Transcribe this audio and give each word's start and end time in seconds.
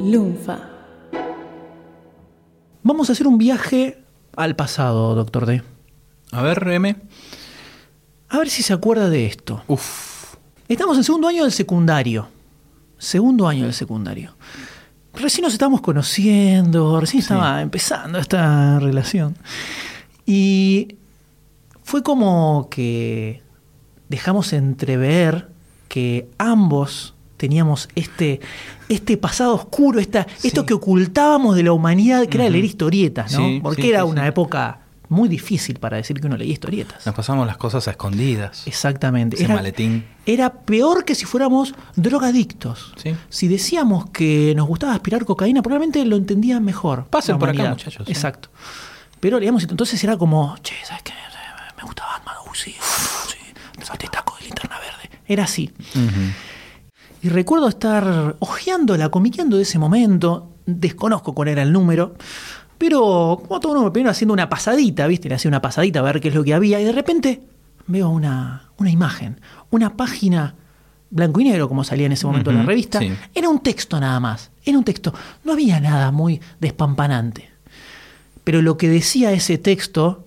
Lunfa. 0.00 0.58
Vamos 2.82 3.08
a 3.10 3.12
hacer 3.12 3.26
un 3.26 3.36
viaje 3.36 4.02
al 4.34 4.56
pasado, 4.56 5.14
doctor 5.14 5.44
D. 5.44 5.62
A 6.32 6.42
ver, 6.42 6.66
M. 6.68 6.96
A 8.30 8.38
ver 8.38 8.48
si 8.48 8.62
se 8.62 8.72
acuerda 8.72 9.10
de 9.10 9.26
esto. 9.26 9.62
Uf. 9.66 10.36
Estamos 10.68 10.96
en 10.96 11.04
segundo 11.04 11.28
año 11.28 11.42
del 11.42 11.52
secundario. 11.52 12.28
Segundo 12.96 13.46
año 13.46 13.64
del 13.64 13.74
secundario. 13.74 14.34
Recién 15.14 15.44
nos 15.44 15.52
estamos 15.52 15.82
conociendo, 15.82 16.98
recién 17.00 17.20
estaba 17.20 17.60
empezando 17.60 18.18
esta 18.18 18.78
relación. 18.78 19.36
Y 20.24 20.96
fue 21.82 22.02
como 22.02 22.68
que 22.70 23.42
dejamos 24.08 24.52
entrever 24.54 25.50
que 25.88 26.30
ambos 26.38 27.14
teníamos 27.40 27.88
este, 27.94 28.38
este 28.90 29.16
pasado 29.16 29.54
oscuro, 29.54 29.98
esta, 29.98 30.26
esto 30.44 30.66
que 30.66 30.74
ocultábamos 30.74 31.56
de 31.56 31.62
la 31.62 31.72
humanidad, 31.72 32.26
que 32.26 32.36
era 32.36 32.50
leer 32.50 32.66
historietas, 32.66 33.32
¿no? 33.32 33.38
Sí, 33.38 33.60
Porque 33.62 33.82
sí, 33.82 33.88
era 33.88 34.02
sí, 34.02 34.08
una 34.08 34.22
sí. 34.22 34.28
época 34.28 34.80
muy 35.08 35.26
difícil 35.26 35.78
para 35.78 35.96
decir 35.96 36.20
que 36.20 36.26
uno 36.26 36.36
leía 36.36 36.52
historietas. 36.52 37.06
Nos 37.06 37.14
pasamos 37.14 37.46
las 37.46 37.56
cosas 37.56 37.88
a 37.88 37.92
escondidas. 37.92 38.66
Exactamente. 38.66 39.36
Ese 39.36 39.48
maletín. 39.48 40.04
era 40.26 40.52
peor 40.52 41.06
que 41.06 41.14
si 41.14 41.24
fuéramos 41.24 41.74
drogadictos. 41.96 42.92
Sí. 43.02 43.16
Si 43.30 43.48
decíamos 43.48 44.10
que 44.10 44.52
nos 44.54 44.68
gustaba 44.68 44.92
aspirar 44.92 45.24
cocaína, 45.24 45.62
probablemente 45.62 46.04
lo 46.04 46.16
entendían 46.16 46.62
mejor. 46.62 47.06
Pasen 47.06 47.38
por 47.38 47.48
acá, 47.48 47.70
muchachos, 47.70 48.04
sí. 48.04 48.12
Exacto. 48.12 48.50
Pero 49.18 49.38
leíamos, 49.38 49.64
entonces 49.64 50.02
era 50.04 50.18
como, 50.18 50.56
che, 50.62 50.74
¿sabes 50.84 51.02
qué? 51.04 51.14
Me 51.78 51.84
gusta 51.84 52.04
Batman, 52.04 52.34
uh, 52.46 52.54
sí, 52.54 52.74
uh, 52.78 53.30
sí. 53.30 53.38
Te 53.98 54.08
taco 54.08 54.36
de 54.38 54.44
linterna 54.44 54.78
verde. 54.78 55.18
Era 55.26 55.44
así. 55.44 55.72
Y 57.22 57.28
recuerdo 57.28 57.68
estar 57.68 58.36
hojeándola, 58.38 59.08
comiqueando 59.10 59.56
de 59.56 59.62
ese 59.62 59.78
momento. 59.78 60.50
Desconozco 60.66 61.34
cuál 61.34 61.48
era 61.48 61.62
el 61.62 61.72
número. 61.72 62.14
Pero 62.78 63.42
como 63.46 63.60
todo 63.60 63.72
uno 63.72 63.92
primero 63.92 64.10
haciendo 64.10 64.32
una 64.32 64.48
pasadita, 64.48 65.06
¿viste? 65.06 65.28
Le 65.28 65.34
hacía 65.34 65.50
una 65.50 65.60
pasadita 65.60 66.00
a 66.00 66.02
ver 66.02 66.20
qué 66.20 66.28
es 66.28 66.34
lo 66.34 66.42
que 66.42 66.54
había. 66.54 66.80
Y 66.80 66.84
de 66.84 66.92
repente 66.92 67.42
veo 67.86 68.08
una, 68.08 68.70
una 68.78 68.90
imagen, 68.90 69.40
una 69.70 69.96
página 69.96 70.54
blanco 71.10 71.40
y 71.40 71.44
negro, 71.44 71.68
como 71.68 71.84
salía 71.84 72.06
en 72.06 72.12
ese 72.12 72.26
momento 72.26 72.50
en 72.50 72.56
la 72.58 72.62
revista. 72.62 73.00
sí. 73.00 73.12
Era 73.34 73.48
un 73.48 73.60
texto 73.60 74.00
nada 74.00 74.18
más. 74.20 74.50
Era 74.64 74.78
un 74.78 74.84
texto. 74.84 75.12
No 75.44 75.52
había 75.52 75.80
nada 75.80 76.10
muy 76.12 76.40
despampanante. 76.60 77.50
Pero 78.44 78.62
lo 78.62 78.78
que 78.78 78.88
decía 78.88 79.32
ese 79.32 79.58
texto 79.58 80.26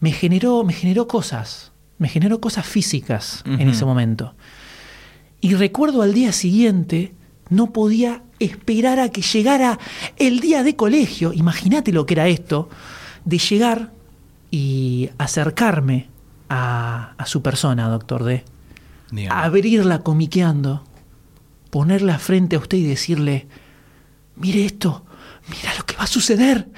me 0.00 0.10
generó, 0.10 0.64
me 0.64 0.72
generó 0.72 1.06
cosas. 1.06 1.70
Me 1.98 2.08
generó 2.08 2.40
cosas 2.40 2.66
físicas 2.66 3.42
en 3.46 3.68
ese 3.68 3.84
momento. 3.84 4.34
Y 5.44 5.52
recuerdo 5.52 6.00
al 6.00 6.14
día 6.14 6.32
siguiente, 6.32 7.12
no 7.50 7.70
podía 7.70 8.22
esperar 8.38 8.98
a 8.98 9.10
que 9.10 9.20
llegara 9.20 9.78
el 10.16 10.40
día 10.40 10.62
de 10.62 10.74
colegio. 10.74 11.34
Imagínate 11.34 11.92
lo 11.92 12.06
que 12.06 12.14
era 12.14 12.28
esto, 12.28 12.70
de 13.26 13.36
llegar 13.36 13.92
y 14.50 15.10
acercarme 15.18 16.08
a, 16.48 17.12
a 17.18 17.26
su 17.26 17.42
persona, 17.42 17.90
doctor 17.90 18.24
D. 18.24 18.42
Abrirla 19.28 19.98
comiqueando, 19.98 20.82
ponerla 21.68 22.18
frente 22.18 22.56
a 22.56 22.60
usted 22.60 22.78
y 22.78 22.86
decirle, 22.86 23.46
mire 24.36 24.64
esto, 24.64 25.04
mira 25.50 25.74
lo 25.76 25.84
que 25.84 25.94
va 25.94 26.04
a 26.04 26.06
suceder. 26.06 26.70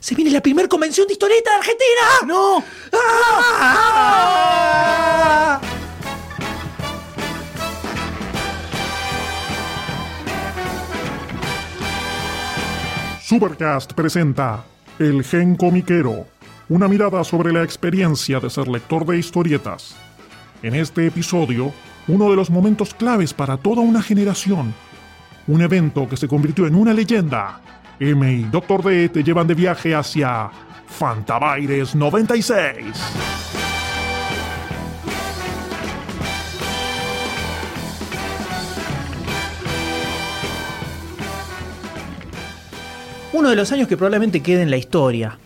Se 0.00 0.16
viene 0.16 0.32
la 0.32 0.42
primera 0.42 0.66
convención 0.66 1.06
de 1.06 1.12
historieta 1.12 1.50
de 1.52 1.56
Argentina. 1.58 2.26
¡No! 2.26 2.64
¡Ah! 2.92 4.50
Supercast 13.30 13.92
presenta 13.92 14.64
El 14.98 15.22
Gen 15.22 15.54
Comiquero, 15.54 16.26
una 16.68 16.88
mirada 16.88 17.22
sobre 17.22 17.52
la 17.52 17.62
experiencia 17.62 18.40
de 18.40 18.50
ser 18.50 18.66
lector 18.66 19.06
de 19.06 19.20
historietas. 19.20 19.94
En 20.64 20.74
este 20.74 21.06
episodio, 21.06 21.72
uno 22.08 22.28
de 22.28 22.34
los 22.34 22.50
momentos 22.50 22.92
claves 22.92 23.32
para 23.32 23.56
toda 23.56 23.82
una 23.82 24.02
generación. 24.02 24.74
Un 25.46 25.62
evento 25.62 26.08
que 26.08 26.16
se 26.16 26.26
convirtió 26.26 26.66
en 26.66 26.74
una 26.74 26.92
leyenda. 26.92 27.60
M 28.00 28.32
y 28.32 28.42
Dr. 28.46 28.82
D 28.82 29.08
te 29.10 29.22
llevan 29.22 29.46
de 29.46 29.54
viaje 29.54 29.94
hacia 29.94 30.50
Fantabaires 30.88 31.94
96. 31.94 33.59
Uno 43.40 43.48
de 43.48 43.56
los 43.56 43.72
años 43.72 43.88
que 43.88 43.96
probablemente 43.96 44.40
quede 44.42 44.60
en 44.62 44.70
la 44.70 44.76
historia, 44.76 45.38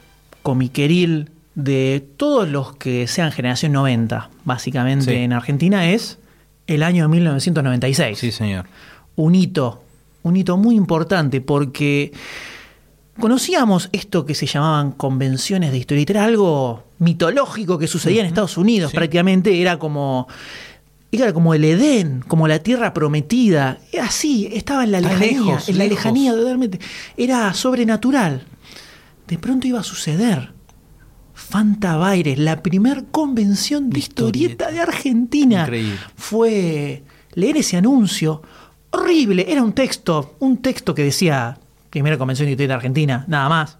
comiqueril 0.42 1.30
de 1.54 2.04
todos 2.16 2.48
los 2.48 2.74
que 2.74 3.06
sean 3.06 3.30
generación 3.30 3.70
90, 3.70 4.30
básicamente 4.44 5.12
Sí. 5.12 5.16
en 5.18 5.32
Argentina, 5.32 5.88
es 5.88 6.18
el 6.66 6.82
año 6.82 7.08
1996. 7.08 8.18
Sí, 8.18 8.32
señor. 8.32 8.66
Un 9.14 9.36
hito, 9.36 9.84
un 10.24 10.36
hito 10.36 10.56
muy 10.56 10.74
importante 10.74 11.40
porque 11.40 12.10
conocíamos 13.20 13.88
esto 13.92 14.26
que 14.26 14.34
se 14.34 14.46
llamaban 14.46 14.90
convenciones 14.90 15.70
de 15.70 15.78
historieta, 15.78 16.14
era 16.14 16.24
algo 16.24 16.82
mitológico 16.98 17.78
que 17.78 17.86
sucedía 17.86 18.22
en 18.22 18.26
Estados 18.26 18.56
Unidos 18.58 18.90
Sí. 18.90 18.96
prácticamente, 18.96 19.60
era 19.62 19.78
como... 19.78 20.26
Era 21.22 21.32
como 21.32 21.54
el 21.54 21.64
Edén, 21.64 22.24
como 22.26 22.48
la 22.48 22.58
tierra 22.58 22.92
prometida. 22.94 23.78
Era 23.92 24.06
así, 24.06 24.48
estaba 24.52 24.84
en 24.84 24.92
la 24.92 25.00
lejanía, 25.00 25.30
lejos, 25.30 25.68
en 25.68 25.78
la 25.78 25.84
lejos. 25.84 25.96
lejanía 25.98 26.32
totalmente. 26.32 26.80
Era 27.16 27.52
sobrenatural. 27.54 28.46
De 29.28 29.38
pronto 29.38 29.66
iba 29.66 29.80
a 29.80 29.84
suceder. 29.84 30.52
Fantabaires, 31.34 32.38
la 32.38 32.62
primer 32.62 33.06
convención 33.10 33.90
de 33.90 33.98
historieta 34.00 34.66
historieta. 34.66 34.70
de 34.70 34.80
Argentina. 34.80 35.62
Increíble. 35.62 35.98
Fue 36.16 37.02
leer 37.34 37.56
ese 37.58 37.76
anuncio. 37.76 38.42
Horrible. 38.90 39.46
Era 39.48 39.62
un 39.62 39.72
texto, 39.72 40.36
un 40.38 40.58
texto 40.58 40.94
que 40.94 41.02
decía 41.02 41.58
primera 41.90 42.18
convención 42.18 42.46
de 42.46 42.52
historieta 42.52 42.72
de 42.74 42.76
Argentina, 42.76 43.24
nada 43.28 43.48
más. 43.48 43.78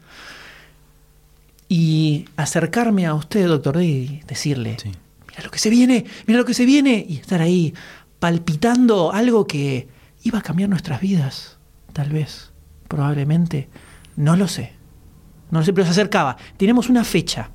Y 1.69 2.27
acercarme 2.37 3.07
a 3.07 3.15
usted, 3.15 3.47
doctor 3.49 3.79
D, 3.79 3.85
y 3.87 4.21
decirle, 4.27 4.77
Sí. 4.81 4.91
Mira 5.35 5.45
lo 5.45 5.51
que 5.51 5.59
se 5.59 5.71
viene, 5.71 6.05
mira 6.27 6.39
lo 6.39 6.45
que 6.47 6.55
se 6.55 6.65
viene, 6.65 7.05
y 7.09 7.17
estar 7.17 7.41
ahí 7.43 7.75
palpitando 8.19 9.13
algo 9.13 9.47
que 9.47 9.89
iba 10.23 10.39
a 10.39 10.43
cambiar 10.43 10.69
nuestras 10.71 11.01
vidas, 11.01 11.59
tal 11.93 12.11
vez, 12.11 12.53
probablemente, 12.89 13.69
no 14.17 14.37
lo 14.37 14.49
sé, 14.49 14.73
no 15.51 15.59
lo 15.61 15.65
sé, 15.65 15.73
pero 15.73 15.85
se 15.85 15.91
acercaba. 15.91 16.37
Tenemos 16.57 16.89
una 16.89 17.05
fecha, 17.05 17.51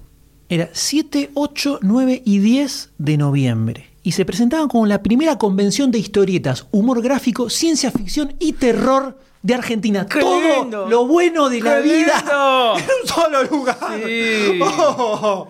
era 0.50 0.70
7, 0.74 1.32
8, 1.34 1.80
9 1.82 2.22
y 2.26 2.40
10 2.40 2.92
de 2.98 3.18
noviembre, 3.18 3.90
y 4.04 4.12
se 4.12 4.26
presentaban 4.26 4.68
como 4.68 4.86
la 4.86 5.02
primera 5.02 5.38
convención 5.38 5.90
de 5.92 6.00
historietas, 6.00 6.68
humor 6.72 7.02
gráfico, 7.02 7.50
ciencia 7.50 7.92
ficción 7.92 8.36
y 8.40 8.54
terror 8.54 9.18
de 9.42 9.56
Argentina. 9.56 10.06
¡Qué 10.06 10.20
Todo 10.20 10.62
lindo! 10.64 10.88
lo 10.90 11.08
bueno 11.08 11.50
de 11.50 11.62
la 11.62 11.76
¡Qué 11.78 11.82
vida 11.82 12.18
lindo! 12.20 12.78
en 12.78 12.84
un 13.02 13.08
solo 13.08 13.44
lugar. 13.46 13.78
Sí. 14.06 14.60
Oh. 14.62 15.48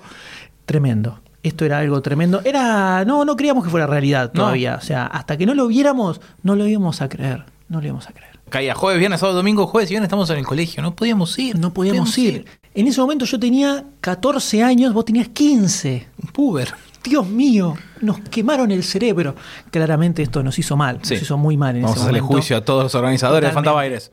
Tremendo. 0.66 1.20
Esto 1.44 1.66
era 1.66 1.78
algo 1.80 2.02
tremendo. 2.02 2.42
Era. 2.44 3.06
No, 3.06 3.24
no 3.26 3.36
creíamos 3.36 3.64
que 3.64 3.70
fuera 3.70 3.88
realidad 3.88 4.32
No. 4.34 4.42
todavía. 4.42 4.76
O 4.76 4.82
sea, 4.82 5.06
hasta 5.06 5.38
que 5.38 5.46
no 5.46 5.54
lo 5.54 5.68
viéramos, 5.68 6.20
no 6.44 6.56
lo 6.56 6.68
íbamos 6.68 7.02
a 7.02 7.10
creer. 7.10 7.46
No 7.70 7.80
lo 7.80 7.86
íbamos 7.86 8.08
a 8.08 8.12
creer. 8.14 8.40
Caía 8.50 8.74
jueves, 8.74 9.00
viernes, 9.00 9.20
sábado, 9.20 9.38
domingo, 9.38 9.68
jueves 9.68 9.90
y 9.92 9.94
viernes 9.94 10.08
estamos 10.08 10.30
en 10.32 10.38
el 10.40 10.46
colegio. 10.46 10.82
No 10.82 10.96
podíamos 10.96 11.38
ir. 11.38 11.58
No 11.60 11.72
podíamos 11.72 12.18
ir. 12.18 12.46
En 12.74 12.88
ese 12.88 13.00
momento 13.00 13.26
yo 13.26 13.40
tenía 13.40 13.86
14 14.02 14.64
años, 14.64 14.92
vos 14.94 15.06
tenías 15.06 15.28
15. 15.30 16.08
Un 16.24 16.32
puber. 16.32 16.74
Dios 17.04 17.28
mío, 17.28 17.76
nos 18.02 18.20
quemaron 18.22 18.72
el 18.72 18.84
cerebro. 18.84 19.36
Claramente 19.72 20.22
esto 20.24 20.44
nos 20.44 20.58
hizo 20.60 20.76
mal, 20.76 21.00
Sí. 21.04 21.14
nos 21.14 21.24
hizo 21.24 21.38
muy 21.38 21.56
mal 21.58 21.76
en 21.76 21.84
Vamos 21.84 21.98
a 21.98 22.02
hacerle 22.02 22.22
momento. 22.22 22.38
juicio 22.38 22.58
a 22.58 22.62
todos 22.62 22.84
los 22.84 22.96
organizadores 22.96 23.42
de 23.50 23.52
Totalmente. 23.52 23.70
Fantabaires. 23.70 24.12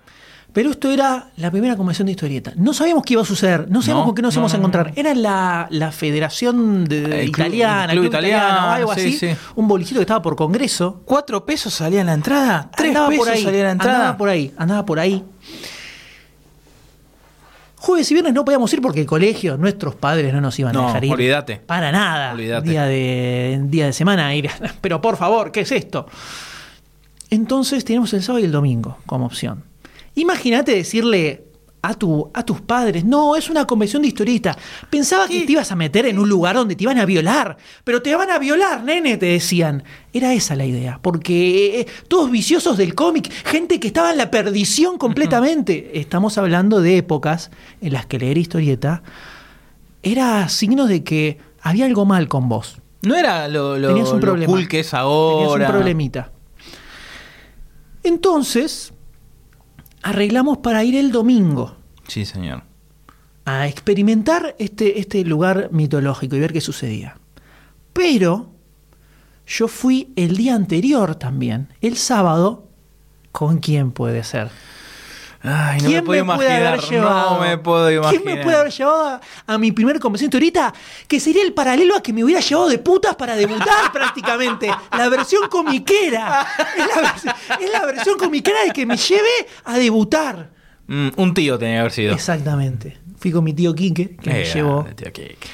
Pero 0.57 0.71
esto 0.71 0.91
era 0.91 1.29
la 1.37 1.51
primera 1.51 1.77
convención 1.77 2.07
de 2.07 2.13
historieta. 2.13 2.55
No 2.57 2.73
sabíamos 2.73 3.05
qué 3.05 3.13
iba 3.13 3.21
a 3.21 3.27
suceder, 3.27 3.71
no 3.71 3.83
sabíamos 3.83 4.05
No, 4.05 4.07
con 4.07 4.15
qué 4.15 4.23
nos 4.23 4.35
no, 4.35 4.39
íbamos 4.39 4.55
a 4.55 4.57
encontrar. 4.57 4.93
Era 4.97 5.15
la, 5.15 5.67
la 5.69 5.93
Federación 5.93 6.87
de, 6.87 7.25
El 7.25 7.31
club- 7.31 7.45
Italiana, 7.49 7.93
el 7.93 7.99
club 7.99 8.05
italiano, 8.07 8.47
italiano, 8.47 8.71
algo 8.73 8.95
sí, 8.95 9.01
así. 9.01 9.13
sí. 9.19 9.29
Un 9.55 9.69
bolijito 9.69 9.99
que 9.99 10.05
estaba 10.05 10.23
por 10.23 10.35
Congreso. 10.35 11.03
¿Cuatro 11.05 11.45
pesos 11.45 11.75
salía 11.75 12.01
en 12.01 12.07
la 12.07 12.15
entrada? 12.15 12.71
¿Tres 12.75 12.89
andaba 12.89 13.09
pesos 13.11 13.27
por 13.27 13.35
ahí, 13.35 13.43
salía 13.45 13.61
en 13.61 13.67
la 13.67 13.73
entrada? 13.73 13.97
Andaba 13.99 14.17
por 14.17 14.29
ahí, 14.31 14.55
andaba 14.57 14.87
por 14.87 14.99
ahí. 14.99 15.25
Jueves 17.77 18.11
y 18.11 18.15
viernes 18.15 18.33
no 18.33 18.43
podíamos 18.43 18.73
ir 18.73 18.81
porque 18.81 19.01
el 19.03 19.07
colegio, 19.07 19.59
nuestros 19.59 19.95
padres 19.95 20.33
no 20.33 20.41
nos 20.41 20.59
iban 20.59 20.75
a 20.75 20.87
dejar 20.87 21.05
ir. 21.05 21.13
olvídate. 21.13 21.57
Para 21.57 21.93
nada. 21.93 22.33
Olvídate. 22.33 22.71
Día 22.71 22.85
de, 22.87 23.61
día 23.65 23.85
de 23.85 23.93
semana 23.93 24.35
ir. 24.35 24.49
Pero 24.81 25.03
por 25.03 25.19
favor, 25.19 25.53
¿qué 25.53 25.61
es 25.61 25.73
esto? 25.73 26.07
Entonces 27.29 27.85
tenemos 27.85 28.15
el 28.15 28.23
sábado 28.23 28.41
y 28.43 28.47
el 28.47 28.53
domingo 28.53 28.97
como 29.05 29.27
opción. 29.27 29.63
Imagínate 30.17 30.75
decirle 30.75 31.45
a, 31.83 31.95
tu, 31.95 32.31
a 32.35 32.45
tus 32.45 32.61
padres. 32.61 33.05
No, 33.05 33.37
es 33.37 33.49
una 33.49 33.65
convención 33.65 34.03
de 34.03 34.09
historieta. 34.09 34.57
Pensaba 34.91 35.29
que 35.29 35.43
te 35.47 35.53
ibas 35.53 35.71
a 35.71 35.77
meter 35.77 36.07
en 36.07 36.19
un 36.19 36.29
lugar 36.29 36.57
donde 36.57 36.75
te 36.75 36.83
iban 36.83 36.99
a 36.99 37.05
violar. 37.05 37.57
Pero 37.85 38.03
te 38.03 38.13
van 38.17 38.31
a 38.31 38.39
violar, 38.41 38.83
nene, 38.83 39.17
te 39.19 39.27
decían. 39.27 39.85
Era 40.13 40.35
esa 40.35 40.57
la 40.57 40.65
idea. 40.65 40.99
Porque 41.01 41.81
eh, 41.81 41.87
todos 42.09 42.31
viciosos 42.31 42.77
del 42.77 42.95
cómic, 42.97 43.31
gente 43.45 43.79
que 43.79 43.87
estaba 43.87 44.11
en 44.11 44.19
la 44.19 44.31
perdición 44.33 44.99
completamente. 44.99 46.01
Estamos 46.01 46.39
hablando 46.39 46.81
de 46.81 46.97
épocas 46.97 47.51
en 47.81 47.93
las 47.93 48.07
que 48.07 48.19
leer 48.19 48.39
historieta 48.39 49.03
era 50.03 50.49
signo 50.49 50.87
de 50.87 51.03
que 51.03 51.39
había 51.61 51.85
algo 51.85 52.05
mal 52.05 52.29
con 52.29 52.49
vos. 52.49 52.77
No 53.03 53.15
era 53.17 53.49
lo, 53.49 53.77
lo, 53.79 53.89
Tenías 53.89 54.09
un 54.11 54.17
lo 54.17 54.21
problema. 54.21 54.53
cool 54.53 54.69
que 54.69 54.81
es 54.81 54.91
Tenías 54.91 55.03
ahora. 55.05 55.67
un 55.67 55.73
problemita. 55.73 56.33
Entonces, 58.03 58.93
arreglamos 60.07 60.59
para 60.59 60.85
ir 60.85 60.95
el 60.97 61.11
domingo 61.11 61.77
Sí, 62.07 62.25
señor. 62.25 62.63
a 63.45 63.67
experimentar 63.67 64.55
este, 64.59 65.01
este 65.01 65.25
lugar 65.25 65.69
mitológico 65.73 66.37
y 66.37 66.41
ver 66.41 66.53
qué 66.53 66.61
sucedía. 66.61 67.17
Pero 67.93 68.51
yo 69.47 69.67
fui 69.69 70.13
el 70.17 70.37
día 70.37 70.55
anterior 70.55 71.15
también, 71.17 71.69
el 71.81 71.97
sábado, 71.97 72.69
¿con 73.33 73.59
quién 73.59 73.91
puede 73.93 74.23
ser? 74.25 74.51
Ay, 75.47 75.79
no 75.79 75.85
me 75.85 75.89
¿Quién 75.91 76.05
puedo 76.05 76.25
puede 76.27 76.51
haber 76.51 76.75
imaginar. 76.75 76.91
llevado? 76.91 77.35
No 77.37 77.41
me 77.41 77.59
puedo 77.59 77.91
imaginar. 77.91 78.23
¿Quién 78.23 78.37
me 78.37 78.43
puede 78.43 78.57
haber 78.57 78.73
llevado 78.73 79.07
a, 79.07 79.21
a 79.47 79.59
mi 79.59 79.73
primer 79.73 80.01
convención 80.01 80.31
ahorita? 80.33 80.75
Que 81.07 81.21
sería 81.21 81.43
el 81.45 81.53
paralelo 81.53 81.95
a 81.97 82.03
que 82.03 82.13
me 82.13 82.25
hubiera 82.25 82.41
llevado 82.41 82.69
de 82.69 82.79
putas 82.79 83.15
para 83.17 83.37
debutar 83.37 83.91
prácticamente. 83.93 84.69
La 84.97 85.09
versión 85.09 85.49
comiquera. 85.49 86.47
Es 86.77 86.87
la, 86.87 86.95
vers- 87.13 87.37
es 87.61 87.71
la 87.73 87.87
versión 87.87 88.19
comiquera 88.19 88.65
de 88.65 88.71
que 88.73 88.85
me 88.87 88.97
lleve 88.97 89.29
a 89.65 89.79
debutar. 89.79 90.51
Mm, 90.89 91.09
un 91.17 91.33
tío 91.35 91.59
tenía 91.59 91.75
que 91.77 91.81
haber 91.81 91.93
sido. 91.93 92.15
Exactamente. 92.15 92.99
Fui 93.19 93.31
con 93.33 93.43
mi 93.45 93.53
tío 93.55 93.75
Quique, 93.75 94.17
que 94.17 94.31
me 94.31 94.43
Eh, 94.43 94.51
llevó. 94.53 94.85
tío 94.95 95.13
Kik. 95.13 95.47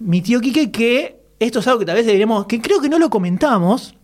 Mi 0.00 0.20
tío 0.20 0.40
Quique, 0.40 0.70
que 0.70 1.20
esto 1.40 1.60
es 1.60 1.66
algo 1.68 1.78
que 1.80 1.86
tal 1.86 1.94
vez 1.96 2.06
deberíamos, 2.06 2.46
que 2.46 2.60
creo 2.60 2.80
que 2.80 2.88
no 2.88 2.98
lo 2.98 3.08
comentamos. 3.10 3.94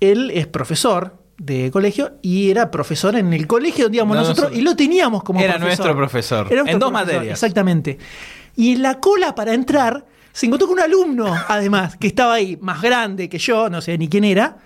Él 0.00 0.30
es 0.32 0.46
profesor 0.46 1.17
de 1.38 1.70
colegio 1.70 2.18
y 2.20 2.50
era 2.50 2.70
profesor 2.70 3.14
en 3.16 3.32
el 3.32 3.46
colegio 3.46 3.84
donde 3.84 3.96
íbamos 3.96 4.16
No, 4.16 4.22
nosotros 4.22 4.50
y 4.54 4.60
lo 4.60 4.74
teníamos 4.74 5.22
como 5.22 5.38
Era 5.40 5.54
profesor. 5.54 5.68
nuestro 5.68 5.96
profesor. 5.96 6.46
Era 6.50 6.62
nuestro 6.62 6.72
En 6.72 6.78
dos 6.78 6.90
profesor, 6.90 7.14
materias. 7.14 7.32
Exactamente. 7.42 7.98
Y 8.56 8.72
en 8.72 8.82
la 8.82 8.98
cola 8.98 9.34
para 9.34 9.54
entrar 9.54 10.04
se 10.32 10.46
encontró 10.46 10.68
con 10.68 10.78
un 10.78 10.82
alumno, 10.84 11.34
además, 11.48 11.96
que 11.96 12.08
estaba 12.08 12.34
ahí, 12.34 12.58
más 12.60 12.82
grande 12.82 13.28
que 13.28 13.38
yo, 13.38 13.70
no 13.70 13.80
sé 13.80 13.96
ni 13.98 14.08
quién 14.08 14.24
era, 14.24 14.56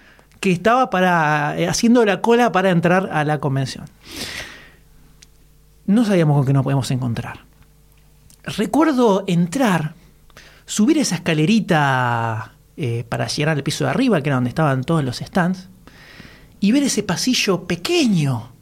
que 0.40 0.50
estaba 0.50 0.90
para 0.90 1.58
eh, 1.58 1.68
haciendo 1.68 2.04
la 2.04 2.20
cola 2.20 2.52
para 2.52 2.70
entrar 2.70 3.08
a 3.12 3.24
la 3.24 3.38
convención. 3.38 3.84
No 5.86 6.04
sabíamos 6.04 6.36
con 6.36 6.46
qué 6.46 6.52
nos 6.52 6.64
podíamos 6.64 6.90
encontrar. 6.90 7.40
Recuerdo 8.44 9.24
entrar, 9.26 9.94
subir 10.66 10.98
esa 10.98 11.14
escalerita 11.16 12.52
eh, 12.76 13.04
para 13.08 13.26
llegar 13.28 13.56
al 13.56 13.62
piso 13.62 13.84
de 13.84 13.90
arriba, 13.90 14.20
que 14.20 14.28
era 14.30 14.36
donde 14.36 14.48
estaban 14.48 14.84
todos 14.84 15.04
los 15.04 15.18
stands, 15.18 15.68
y 16.62 16.72
ver 16.72 16.82
ese 16.84 17.02
pasillo 17.02 17.64
pequeño, 17.64 18.52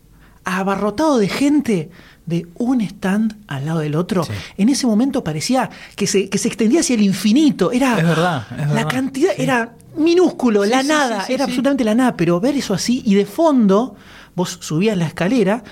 abarrotado 0.45 1.19
de 1.19 1.29
gente, 1.29 1.91
de 2.27 2.47
un 2.57 2.81
stand 2.81 3.37
al 3.47 3.67
lado 3.67 3.81
del 3.81 3.95
otro. 3.95 4.25
Sí. 4.25 4.33
En 4.57 4.69
ese 4.69 4.87
momento 4.87 5.23
parecía 5.23 5.69
que 5.97 6.07
se, 6.07 6.29
que 6.29 6.39
se 6.39 6.49
extendía 6.49 6.81
hacia 6.81 6.95
el 6.95 7.03
infinito. 7.03 7.71
Era, 7.73 7.99
Es 7.99 8.05
verdad, 8.05 8.47
es 8.53 8.57
La 8.59 8.67
verdad. 8.75 8.89
cantidad 8.91 9.33
Sí. 9.37 9.43
era 9.43 9.75
minúsculo, 9.97 10.65
Sí, 10.65 10.71
la 10.71 10.83
nada, 10.83 11.27
era 11.29 11.45
absolutamente 11.45 11.85
la 11.85 11.95
nada, 11.95 12.17
pero 12.17 12.41
ver 12.41 12.57
eso 12.57 12.73
así 12.75 13.03
y 13.05 13.15
de 13.15 13.27
fondo, 13.27 13.97
vos 14.35 14.59
subías 14.61 14.97
la 14.97 15.07
escalera, 15.07 15.63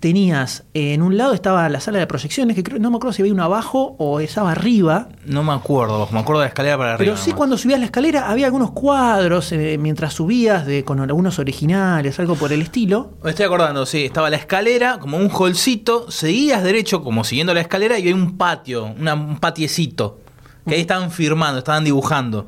tenías, 0.00 0.64
eh, 0.74 0.94
en 0.94 1.02
un 1.02 1.16
lado 1.16 1.34
estaba 1.34 1.68
la 1.68 1.80
sala 1.80 1.98
de 1.98 2.06
proyecciones, 2.06 2.54
que 2.54 2.62
creo, 2.62 2.78
no 2.78 2.90
me 2.90 2.96
acuerdo 2.96 3.12
si 3.12 3.22
había 3.22 3.32
uno 3.34 3.42
abajo 3.44 3.96
o 3.98 4.20
estaba 4.20 4.52
arriba, 4.52 5.08
No 5.26 5.42
me 5.42 5.52
acuerdo, 5.52 6.08
me 6.12 6.20
acuerdo 6.20 6.40
de 6.40 6.44
la 6.44 6.48
escalera 6.48 6.76
para 6.78 6.94
arriba. 6.94 6.98
pero 7.12 7.16
sí 7.16 7.30
nomás. 7.30 7.36
cuando 7.36 7.58
subías 7.58 7.80
la 7.80 7.86
escalera 7.86 8.30
había 8.30 8.46
algunos 8.46 8.70
cuadros 8.70 9.50
eh, 9.52 9.76
mientras 9.78 10.12
subías 10.14 10.66
de, 10.66 10.84
con 10.84 11.00
algunos 11.00 11.38
originales, 11.38 12.18
algo 12.20 12.36
por 12.36 12.52
el 12.52 12.62
estilo. 12.62 13.12
Me 13.24 13.30
estoy 13.30 13.46
acordando, 13.46 13.84
sí, 13.86 14.04
estaba 14.04 14.30
la 14.30 14.36
escalera, 14.36 14.98
como 14.98 15.16
un 15.16 15.30
holcito, 15.32 16.10
seguías 16.10 16.62
derecho, 16.62 17.02
como 17.02 17.24
siguiendo 17.24 17.52
la 17.54 17.60
escalera, 17.60 17.98
y 17.98 18.06
hay 18.06 18.12
un 18.12 18.36
patio, 18.38 18.86
una- 18.98 19.14
un 19.14 19.38
patiecito. 19.38 20.20
Que 20.66 20.74
ahí 20.74 20.80
estaban 20.82 21.10
firmando, 21.10 21.58
estaban 21.58 21.82
dibujando. 21.82 22.46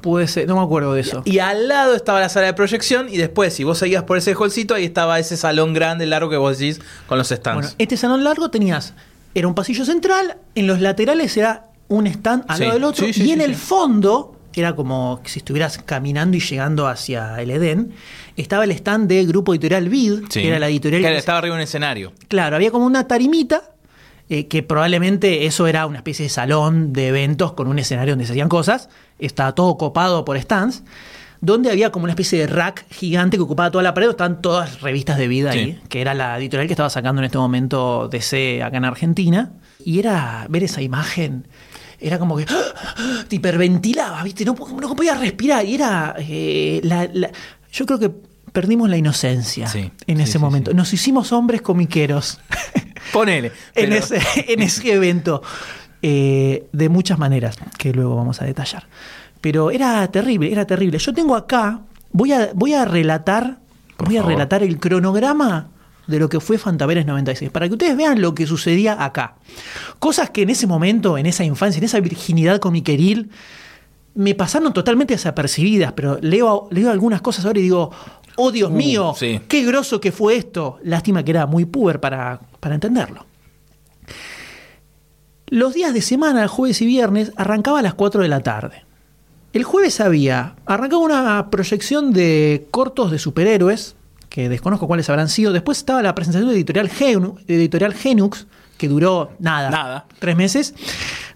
Puede 0.00 0.26
ser, 0.28 0.46
no 0.48 0.56
me 0.56 0.62
acuerdo 0.62 0.94
de 0.94 1.00
eso. 1.02 1.22
Y 1.24 1.38
al 1.38 1.68
lado 1.68 1.94
estaba 1.94 2.20
la 2.20 2.28
sala 2.28 2.46
de 2.46 2.54
proyección, 2.54 3.08
y 3.08 3.16
después, 3.16 3.52
si 3.54 3.64
vos 3.64 3.78
seguías 3.78 4.04
por 4.04 4.16
ese 4.18 4.34
holcito, 4.34 4.74
ahí 4.74 4.84
estaba 4.84 5.18
ese 5.18 5.36
salón 5.36 5.74
grande, 5.74 6.06
largo 6.06 6.30
que 6.30 6.36
vos 6.36 6.58
decís, 6.58 6.80
con 7.06 7.18
los 7.18 7.28
stands. 7.28 7.54
Bueno, 7.62 7.74
este 7.78 7.96
salón 7.96 8.24
largo 8.24 8.50
tenías, 8.50 8.94
era 9.34 9.46
un 9.46 9.54
pasillo 9.54 9.84
central, 9.84 10.36
en 10.54 10.66
los 10.66 10.80
laterales 10.80 11.36
era 11.36 11.66
un 11.88 12.06
stand 12.06 12.44
al 12.48 12.56
Sí, 12.56 12.62
lado 12.62 12.74
del 12.74 12.84
otro, 12.84 13.06
sí, 13.06 13.12
sí, 13.12 13.22
y 13.24 13.32
en 13.32 13.40
el 13.40 13.54
fondo, 13.54 14.36
era 14.54 14.74
como 14.74 15.20
si 15.24 15.38
estuvieras 15.40 15.78
caminando 15.78 16.36
y 16.36 16.40
llegando 16.40 16.86
hacia 16.88 17.40
el 17.40 17.50
Edén, 17.50 17.92
estaba 18.36 18.64
el 18.64 18.70
stand 18.72 19.08
de 19.08 19.24
Grupo 19.26 19.52
Editorial 19.52 19.88
Vid, 19.88 20.28
que 20.28 20.48
era 20.48 20.58
la 20.58 20.68
editorial 20.68 21.02
Que 21.02 21.08
que 21.08 21.16
estaba 21.16 21.38
arriba 21.38 21.54
en 21.54 21.58
un 21.60 21.64
escenario. 21.64 22.12
Claro, 22.28 22.56
había 22.56 22.70
como 22.70 22.86
una 22.86 23.06
tarimita, 23.06 23.62
eh, 24.30 24.46
que 24.48 24.62
probablemente 24.62 25.44
eso 25.44 25.66
era 25.66 25.84
una 25.86 25.98
especie 25.98 26.22
de 26.22 26.28
salón 26.30 26.92
de 26.94 27.08
eventos 27.08 27.52
con 27.52 27.66
un 27.68 27.78
escenario 27.78 28.12
donde 28.12 28.24
se 28.24 28.32
hacían 28.32 28.48
cosas. 28.48 28.88
Estaba 29.18 29.54
todo 29.54 29.76
copado 29.76 30.24
por 30.24 30.40
stands, 30.40 30.82
donde 31.42 31.70
había 31.70 31.90
como 31.90 32.04
una 32.04 32.12
especie 32.12 32.38
de 32.38 32.46
rack 32.46 32.86
gigante 32.90 33.36
que 33.36 33.42
ocupaba 33.42 33.70
toda 33.70 33.82
la 33.84 33.92
pared. 33.92 34.08
Estaban 34.10 34.40
todas 34.40 34.80
revistas 34.80 35.18
de 35.18 35.28
vida 35.28 35.50
ahí, 35.50 35.78
que 35.90 36.00
era 36.00 36.14
la 36.14 36.38
editorial 36.38 36.66
que 36.66 36.72
estaba 36.72 36.88
sacando 36.90 37.20
en 37.20 37.26
este 37.26 37.36
momento 37.38 38.08
DC 38.08 38.62
acá 38.62 38.76
en 38.78 38.84
Argentina. 38.86 39.52
Y 39.84 39.98
era 39.98 40.46
ver 40.48 40.64
esa 40.64 40.80
imagen. 40.80 41.46
Era 41.98 42.18
como 42.18 42.36
que 42.36 42.46
te 43.28 43.36
hiperventilaba, 43.36 44.22
¿viste? 44.22 44.44
No, 44.44 44.54
no 44.54 44.94
podía 44.96 45.14
respirar. 45.14 45.64
Y 45.66 45.74
era. 45.74 46.14
eh, 46.18 46.80
la- 46.82 47.08
la- 47.12 47.30
yo 47.72 47.84
creo 47.86 47.98
que 47.98 48.10
perdimos 48.52 48.88
la 48.88 48.96
inocencia 48.96 49.66
Sí, 49.68 49.90
en 50.06 50.16
sí, 50.16 50.22
ese 50.22 50.32
sí, 50.32 50.38
momento. 50.38 50.72
Nos 50.74 50.92
hicimos 50.92 51.30
hombres 51.32 51.62
comiqueros 51.62 52.38
Ponele. 53.12 53.52
en, 53.74 53.92
ese, 53.92 54.20
en 54.48 54.60
ese 54.62 54.92
evento. 54.92 55.42
eh, 56.02 56.66
de 56.72 56.88
muchas 56.88 57.18
maneras, 57.18 57.56
que 57.78 57.92
luego 57.92 58.16
vamos 58.16 58.40
a 58.40 58.44
detallar. 58.46 58.86
Pero 59.40 59.70
era 59.70 60.06
terrible, 60.10 60.50
era 60.52 60.66
terrible. 60.66 60.98
Yo 60.98 61.12
tengo 61.12 61.34
acá, 61.36 61.80
voy 62.12 62.32
a, 62.32 62.50
voy 62.54 62.74
a 62.74 62.84
relatar, 62.84 63.58
Por 63.96 64.08
voy 64.08 64.16
a 64.16 64.22
relatar 64.22 64.62
el 64.62 64.78
cronograma 64.78 65.68
de 66.06 66.18
lo 66.18 66.28
que 66.28 66.40
fue 66.40 66.58
Fantaveres 66.58 67.06
96, 67.06 67.50
para 67.50 67.68
que 67.68 67.74
ustedes 67.74 67.96
vean 67.96 68.20
lo 68.20 68.34
que 68.34 68.46
sucedía 68.46 69.04
acá. 69.04 69.36
Cosas 69.98 70.30
que 70.30 70.42
en 70.42 70.50
ese 70.50 70.66
momento, 70.66 71.16
en 71.18 71.26
esa 71.26 71.44
infancia, 71.44 71.78
en 71.78 71.84
esa 71.84 72.00
virginidad 72.00 72.58
comiqueril, 72.58 73.30
me 74.14 74.34
pasaron 74.34 74.72
totalmente 74.72 75.14
desapercibidas, 75.14 75.92
pero 75.92 76.18
leo, 76.20 76.66
leo 76.70 76.90
algunas 76.90 77.20
cosas 77.22 77.44
ahora 77.44 77.60
y 77.60 77.62
digo, 77.62 77.90
oh 78.36 78.50
Dios 78.50 78.70
Uh, 78.70 78.74
mío, 78.74 79.14
sí. 79.16 79.40
qué 79.46 79.64
groso 79.64 80.00
que 80.00 80.10
fue 80.10 80.34
esto. 80.36 80.78
Lástima 80.82 81.22
que 81.22 81.30
era 81.30 81.46
muy 81.46 81.64
puber 81.64 82.00
para, 82.00 82.40
para 82.60 82.74
entenderlo. 82.76 83.26
Los 85.46 85.74
días 85.74 85.92
de 85.92 86.02
semana, 86.02 86.46
jueves 86.46 86.80
y 86.80 86.86
viernes, 86.86 87.32
arrancaba 87.36 87.80
a 87.80 87.82
las 87.82 87.94
4 87.94 88.22
de 88.22 88.28
la 88.28 88.40
tarde. 88.40 88.84
El 89.52 89.64
jueves 89.64 90.00
había, 90.00 90.54
arrancaba 90.64 91.02
una 91.02 91.50
proyección 91.50 92.12
de 92.12 92.68
cortos 92.70 93.10
de 93.10 93.18
superhéroes, 93.18 93.96
que 94.28 94.48
desconozco 94.48 94.86
cuáles 94.86 95.10
habrán 95.10 95.28
sido. 95.28 95.52
Después 95.52 95.78
estaba 95.78 96.02
la 96.02 96.14
presentación 96.14 96.48
de 96.50 96.54
editorial, 96.54 96.88
Genu- 96.88 97.36
editorial 97.48 97.94
Genux, 97.94 98.46
que 98.78 98.86
duró 98.86 99.32
nada, 99.40 99.70
Nada. 99.70 100.06
tres 100.20 100.36
meses. 100.36 100.72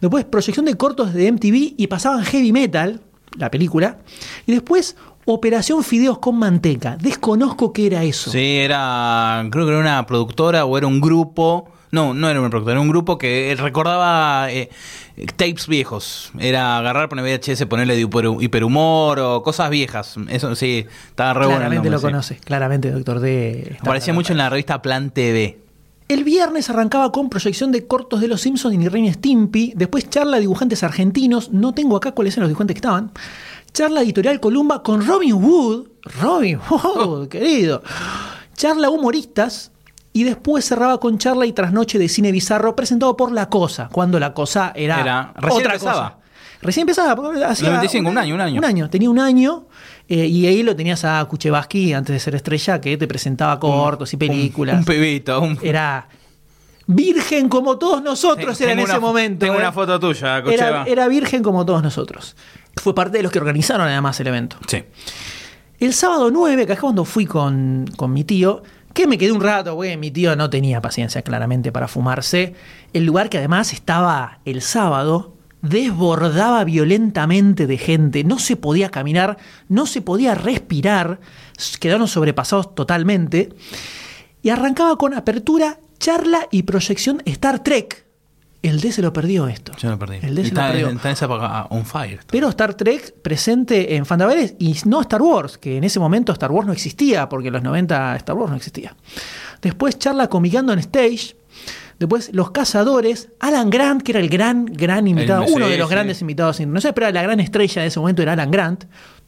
Después 0.01 0.25
proyección 0.25 0.65
de 0.65 0.77
cortos 0.77 1.13
de 1.13 1.27
MTV 1.33 1.75
y 1.77 1.89
pasaban 1.89 2.23
Heavy 2.25 2.53
Metal, 2.53 3.01
la 3.37 3.51
película. 3.51 3.99
Y 4.47 4.53
después 4.53 4.95
Operación 5.27 5.83
Fideos 5.83 6.19
con 6.19 6.39
Manteca. 6.39 6.97
Desconozco 7.01 7.73
qué 7.73 7.87
era 7.87 8.05
eso. 8.05 8.31
Sí, 8.31 8.59
era. 8.59 9.47
Creo 9.51 9.65
que 9.65 9.73
era 9.73 9.81
una 9.81 10.07
productora 10.07 10.65
o 10.65 10.77
era 10.77 10.87
un 10.87 11.01
grupo. 11.01 11.69
No, 11.91 12.13
no 12.13 12.29
era 12.29 12.41
una 12.41 12.51
productora, 12.51 12.73
era 12.75 12.81
un 12.81 12.89
grupo 12.89 13.19
que 13.19 13.55
recordaba 13.57 14.51
eh, 14.51 14.69
tapes 15.37 15.69
viejos. 15.69 16.33
Era 16.41 16.79
agarrar, 16.79 17.09
poner 17.09 17.25
VHS, 17.25 17.67
ponerle 17.67 18.01
hiperhumor 18.01 19.21
o 19.21 19.43
cosas 19.45 19.71
viejas. 19.71 20.17
Eso 20.29 20.57
sí, 20.57 20.87
estaba 21.07 21.35
re 21.35 21.47
bueno. 21.47 21.61
claramente 21.61 21.91
lo 21.91 21.99
sí. 21.99 22.03
conoce, 22.03 22.37
claramente 22.37 22.91
Doctor 22.91 23.21
D. 23.21 23.77
Aparecía 23.81 24.13
mucho 24.13 24.33
en 24.33 24.39
la 24.39 24.51
revista 24.51 24.83
Plan 24.83 25.11
TV. 25.11 25.59
El 26.07 26.23
viernes 26.23 26.69
arrancaba 26.69 27.11
con 27.13 27.31
proyección 27.31 27.73
de 27.73 27.87
cortos 27.87 28.21
de 28.21 28.29
Los 28.29 28.43
Simpsons 28.43 28.75
y 28.75 28.89
Ren 28.89 29.13
Stimpy. 29.13 29.73
Después 29.75 30.11
charla 30.11 30.37
de 30.37 30.43
dibujantes 30.43 30.83
argentinos. 30.83 31.51
No 31.51 31.73
tengo 31.73 31.97
acá 31.97 32.13
cuáles 32.13 32.35
eran 32.37 32.43
los 32.43 32.51
dibujantes 32.51 32.75
que 32.75 32.79
estaban. 32.79 33.11
Charla 33.75 34.03
editorial 34.03 34.39
Columba 34.41 34.83
con 34.83 35.05
Robin 35.07 35.35
Wood. 35.35 35.89
Robin 36.23 36.61
Wood, 36.71 37.29
querido. 37.29 37.83
Charla 38.57 38.89
humoristas. 38.89 39.73
Y 40.13 40.23
después 40.23 40.65
cerraba 40.65 41.01
con 41.01 41.19
charla 41.19 41.45
y 41.45 41.53
trasnoche 41.53 41.99
de 41.99 42.09
cine 42.09 42.31
bizarro 42.31 42.77
presentado 42.77 43.17
por 43.17 43.33
La 43.33 43.49
Cosa, 43.49 43.89
cuando 43.91 44.21
La 44.21 44.33
Cosa 44.33 44.73
era, 44.77 45.01
Era- 45.01 45.33
recién 45.35 45.61
otra 45.63 45.73
empezaba. 45.75 46.11
cosa. 46.13 46.19
Recién 46.63 46.83
empezaba. 46.83 47.49
hacía 47.51 47.69
95, 47.69 48.09
un 48.11 48.19
año, 48.19 48.35
un 48.37 48.41
año. 48.41 48.59
Un 48.59 48.65
año, 48.65 48.89
tenía 48.89 49.11
un 49.11 49.19
año. 49.19 49.67
eh, 50.09 50.25
y 50.27 50.47
ahí 50.47 50.63
lo 50.63 50.77
tenías 50.77 51.05
a 51.05 51.25
Kuchevaski 51.25 51.95
antes 51.95 52.15
de 52.15 52.21
ser 52.21 52.37
estrella, 52.37 52.81
que 52.81 52.97
te 52.97 53.09
presentaba 53.09 53.59
cortos 53.59 54.13
y 54.13 54.17
películas. 54.17 54.75
Un, 54.75 54.79
un 54.81 54.85
pibito. 54.85 55.41
un- 55.41 55.59
Era 55.63 56.09
Virgen 56.87 57.49
como 57.49 57.79
todos 57.79 58.03
nosotros 58.03 58.61
era 58.61 58.73
en 58.73 58.79
ese 58.81 58.99
momento. 59.01 59.47
Tengo 59.47 59.55
¿eh? 59.59 59.63
una 59.63 59.73
foto 59.73 59.99
tuya, 59.99 60.43
Cocheva. 60.43 60.69
era, 60.69 60.85
era 60.85 61.09
virgen 61.09 61.43
como 61.43 61.65
todos 61.65 61.83
nosotros. 61.83 62.37
Fue 62.77 62.95
parte 62.95 63.19
de 63.19 63.23
los 63.23 63.33
que 63.33 63.39
organizaron 63.39 63.89
además 63.89 64.19
el 64.21 64.27
evento. 64.27 64.57
Sí. 64.67 64.85
El 65.79 65.93
sábado 65.93 66.31
9, 66.31 66.67
que 66.67 66.73
es 66.75 66.81
cuando 66.81 67.05
fui 67.05 67.27
con, 67.27 67.87
con 67.97 68.13
mi 68.13 68.25
tío, 68.25 68.63
que 68.93 69.07
me 69.07 69.19
quedé 69.19 69.33
un 69.33 69.41
rato, 69.41 69.75
porque 69.75 69.97
mi 69.97 70.11
tío 70.11 70.37
no 70.37 70.49
tenía 70.49 70.81
paciencia 70.81 71.23
claramente 71.23 71.73
para 71.73 71.89
fumarse. 71.89 72.55
El 72.93 73.05
lugar 73.05 73.29
que 73.29 73.39
además 73.39 73.73
estaba 73.73 74.39
el 74.45 74.63
sábado 74.63 75.35
desbordaba 75.65 76.63
violentamente 76.65 77.67
de 77.67 77.79
gente, 77.79 78.23
no 78.23 78.39
se 78.39 78.55
podía 78.55 78.91
caminar, 78.91 79.39
no 79.69 79.87
se 79.87 80.03
podía 80.03 80.35
respirar, 80.35 81.21
quedaron 81.81 82.07
sobrepasados 82.07 82.75
totalmente. 82.75 83.49
Y 84.43 84.51
arrancaba 84.51 84.97
con 84.97 85.15
apertura, 85.15 85.79
charla 85.99 86.49
y 86.51 86.65
proyección 86.65 87.23
Star 87.25 87.63
Trek. 87.65 88.04
El 88.65 88.81
D 88.81 88.93
se 88.93 89.03
lo 89.03 89.13
perdió 89.13 89.47
esto. 89.47 89.73
Yo 89.77 89.91
lo 89.91 89.99
perdí. 89.99 90.17
El 90.23 90.35
D 90.35 90.45
se 90.45 90.55
lo 90.55 90.63
perdió. 90.63 90.89
está 90.89 91.09
en 91.09 91.13
esa 91.13 91.27
época 91.27 91.67
on 91.69 91.85
fire. 91.85 92.21
Pero 92.31 92.49
Star 92.49 92.73
Trek 92.73 93.15
presente 93.21 93.95
en 93.95 94.07
Fantaveres 94.07 94.55
y 94.59 94.75
no 94.87 95.03
Star 95.03 95.21
Wars, 95.21 95.59
que 95.59 95.77
en 95.77 95.85
ese 95.85 96.01
momento 96.01 96.33
Star 96.33 96.51
Wars 96.51 96.67
no 96.67 96.73
existía, 96.73 97.29
porque 97.29 97.49
en 97.49 97.53
los 97.53 97.63
90 97.63 98.17
Star 98.17 98.35
Wars 98.35 98.51
no 98.51 98.57
existía. 98.57 98.97
Después 99.61 99.99
charla 99.99 100.29
comicando 100.29 100.73
en 100.73 100.79
stage. 100.79 101.37
Después 101.99 102.31
Los 102.33 102.53
Cazadores, 102.53 103.29
Alan 103.39 103.69
Grant, 103.69 104.03
que 104.03 104.13
era 104.13 104.21
el 104.21 104.31
gran, 104.31 104.65
gran 104.65 105.07
invitado, 105.07 105.45
uno 105.47 105.69
de 105.69 105.77
los 105.77 105.91
grandes 105.91 106.23
invitados. 106.23 106.59
No 106.61 106.81
sé, 106.81 106.95
pero 106.95 107.11
la 107.11 107.23
gran 107.23 107.41
estrella 107.41 107.83
de 107.83 107.89
ese 107.89 108.01
momento 108.01 108.23
era 108.23 108.33
Alan 108.33 108.51
Grant. 108.51 108.85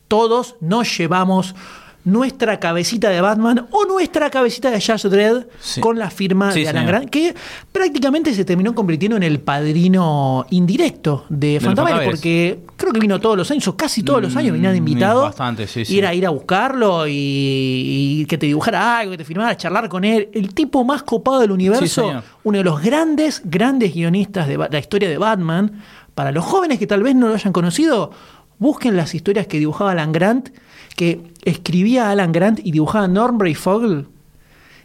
Todos 0.09 0.57
nos 0.61 0.97
llevamos 0.97 1.55
nuestra 2.07 2.59
cabecita 2.61 3.11
de 3.11 3.21
Batman 3.21 3.67
o 3.73 3.85
nuestra 3.85 4.31
cabecita 4.31 4.71
de 4.71 4.81
Judge 4.81 5.09
Dredd 5.09 5.47
Sí. 5.61 5.81
con 5.81 5.99
la 5.99 6.09
firma 6.09 6.53
Sí, 6.53 6.63
de 6.63 6.69
Alan. 6.69 6.87
Grant, 6.87 7.11
que 7.11 7.35
prácticamente 7.73 8.33
se 8.33 8.45
terminó 8.45 8.75
convirtiendo 8.77 9.17
en 9.17 9.25
el 9.25 9.41
padrino 9.41 10.47
indirecto 10.51 11.25
de 11.29 11.59
Fantaveres. 11.61 12.09
porque 12.09 12.61
creo 12.77 12.93
que 12.93 13.01
vino 13.01 13.19
todos 13.21 13.37
los 13.37 13.51
años, 13.51 13.67
o 13.69 13.77
casi 13.77 14.05
todos 14.05 14.23
los 14.23 14.37
años 14.37 14.53
venía 14.53 14.71
de 14.71 14.81
Mm, 14.81 14.87
invitado. 14.89 15.23
bastante, 15.23 15.67
sí. 15.67 15.83
Y 15.89 15.99
era 15.99 16.15
ir 16.15 16.25
a 16.27 16.31
buscarlo 16.31 17.09
y, 17.09 17.13
y 18.21 18.27
que 18.27 18.39
te 18.39 18.47
dibujara 18.47 18.99
algo, 19.01 19.11
que 19.13 19.19
te 19.19 19.25
firmara, 19.25 19.57
charlar 19.57 19.89
con 19.89 20.05
él. 20.05 20.29
El 20.33 20.55
tipo 20.55 20.85
más 20.85 21.03
copado 21.03 21.41
del 21.41 21.51
universo, 21.51 22.23
uno 22.45 22.59
de 22.59 22.65
los 22.65 22.81
grandes, 22.83 23.43
grandes 23.45 23.93
guionistas 23.93 24.47
de 24.47 24.57
la 24.57 24.79
historia 24.79 25.09
de 25.09 25.19
Batman. 25.19 25.83
Para 26.15 26.31
los 26.33 26.45
jóvenes 26.45 26.79
que 26.79 26.87
tal 26.87 27.03
vez 27.03 27.15
no 27.15 27.29
lo 27.29 27.35
hayan 27.35 27.53
conocido, 27.53 28.11
busquen 28.59 28.97
las 28.97 29.15
historias 29.15 29.47
que 29.49 29.59
dibujaba 29.59 29.91
Alan 29.91 30.13
Grant, 30.13 30.49
que 30.97 31.21
escribía 31.45 32.11
Alan 32.11 32.33
Grant 32.33 32.59
y 32.65 32.73
dibujaba 32.73 33.07
Norm 33.07 33.39
Fogel 33.55 34.07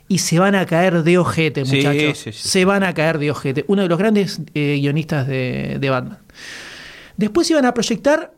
y 0.08 0.18
se 0.20 0.40
van 0.40 0.56
a 0.56 0.66
caer 0.66 1.04
de 1.04 1.18
ojete, 1.18 1.66
Sí, 1.66 1.78
muchachos. 1.78 2.18
sí, 2.18 2.32
sí. 2.34 2.48
Se 2.50 2.66
van 2.66 2.84
a 2.84 2.94
caer 2.94 3.18
de 3.18 3.32
ojete. 3.32 3.64
Uno 3.68 3.82
de 3.84 3.88
los 3.88 3.98
grandes 3.98 4.42
eh, 4.54 4.78
guionistas 4.82 5.26
de, 5.26 5.78
de 5.80 5.90
Batman. 5.90 6.20
Después 7.18 7.50
iban 7.50 7.66
a 7.66 7.74
proyectar 7.74 8.34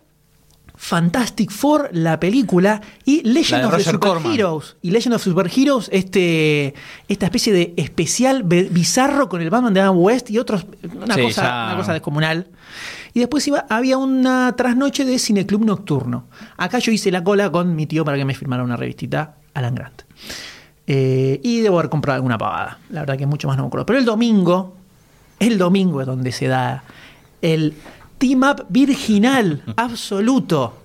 Fantastic 0.76 1.50
Four, 1.52 1.90
la 1.94 2.20
película, 2.20 2.82
y 3.06 3.22
Legend 3.24 3.66
of 3.66 3.72
the 3.72 3.78
Roger 3.78 3.94
Super 3.94 4.00
Corman. 4.10 4.34
Heroes. 4.34 4.76
Y 4.82 4.92
Legend 4.92 5.16
of 5.16 5.24
Super 5.24 5.50
Heroes, 5.56 5.90
este, 5.94 6.74
esta 7.08 7.26
especie 7.28 7.54
de 7.54 7.74
especial 7.78 8.44
bizarro 8.44 9.30
con 9.30 9.42
el 9.42 9.50
Batman 9.50 9.74
de 9.74 9.80
Adam 9.80 9.98
West 9.98 10.30
y 10.30 10.38
otros. 10.40 10.66
Una, 11.02 11.16
Sí, 11.16 11.22
cosa, 11.22 11.42
ya. 11.42 11.66
una 11.70 11.78
cosa 11.78 11.94
descomunal. 11.94 12.48
Y 13.14 13.20
después 13.20 13.48
iba, 13.48 13.66
había 13.70 13.98
una 13.98 14.56
trasnoche 14.56 15.06
de 15.06 15.20
cineclub 15.20 15.64
nocturno. 15.64 16.26
Acá 16.58 16.80
yo 16.80 16.92
hice 16.92 17.12
la 17.12 17.24
cola 17.24 17.52
con 17.52 17.76
mi 17.76 17.86
tío 17.86 18.04
para 18.04 18.18
que 18.18 18.26
me 18.26 18.34
firmara 18.34 18.64
una 18.64 18.76
revistita, 18.76 19.36
Alan 19.54 19.76
Grant. 19.76 20.02
Eh, 20.88 21.40
y 21.44 21.62
debo 21.62 21.78
haber 21.80 21.90
comprado 21.90 22.16
alguna 22.16 22.38
pavada. 22.38 22.80
La 22.90 23.02
verdad 23.02 23.18
que 23.18 23.28
mucho 23.28 23.48
más 23.48 23.56
no 23.58 23.64
me 23.64 23.68
acuerdo. 23.68 23.86
Pero 23.86 24.00
el 24.00 24.06
domingo, 24.06 24.76
el 25.40 25.58
domingo 25.58 26.02
es 26.02 26.08
donde 26.08 26.32
se 26.32 26.48
da 26.48 26.84
el 27.42 27.76
team 28.18 28.44
up 28.44 28.66
virginal 28.70 29.62
absoluto. 29.78 30.80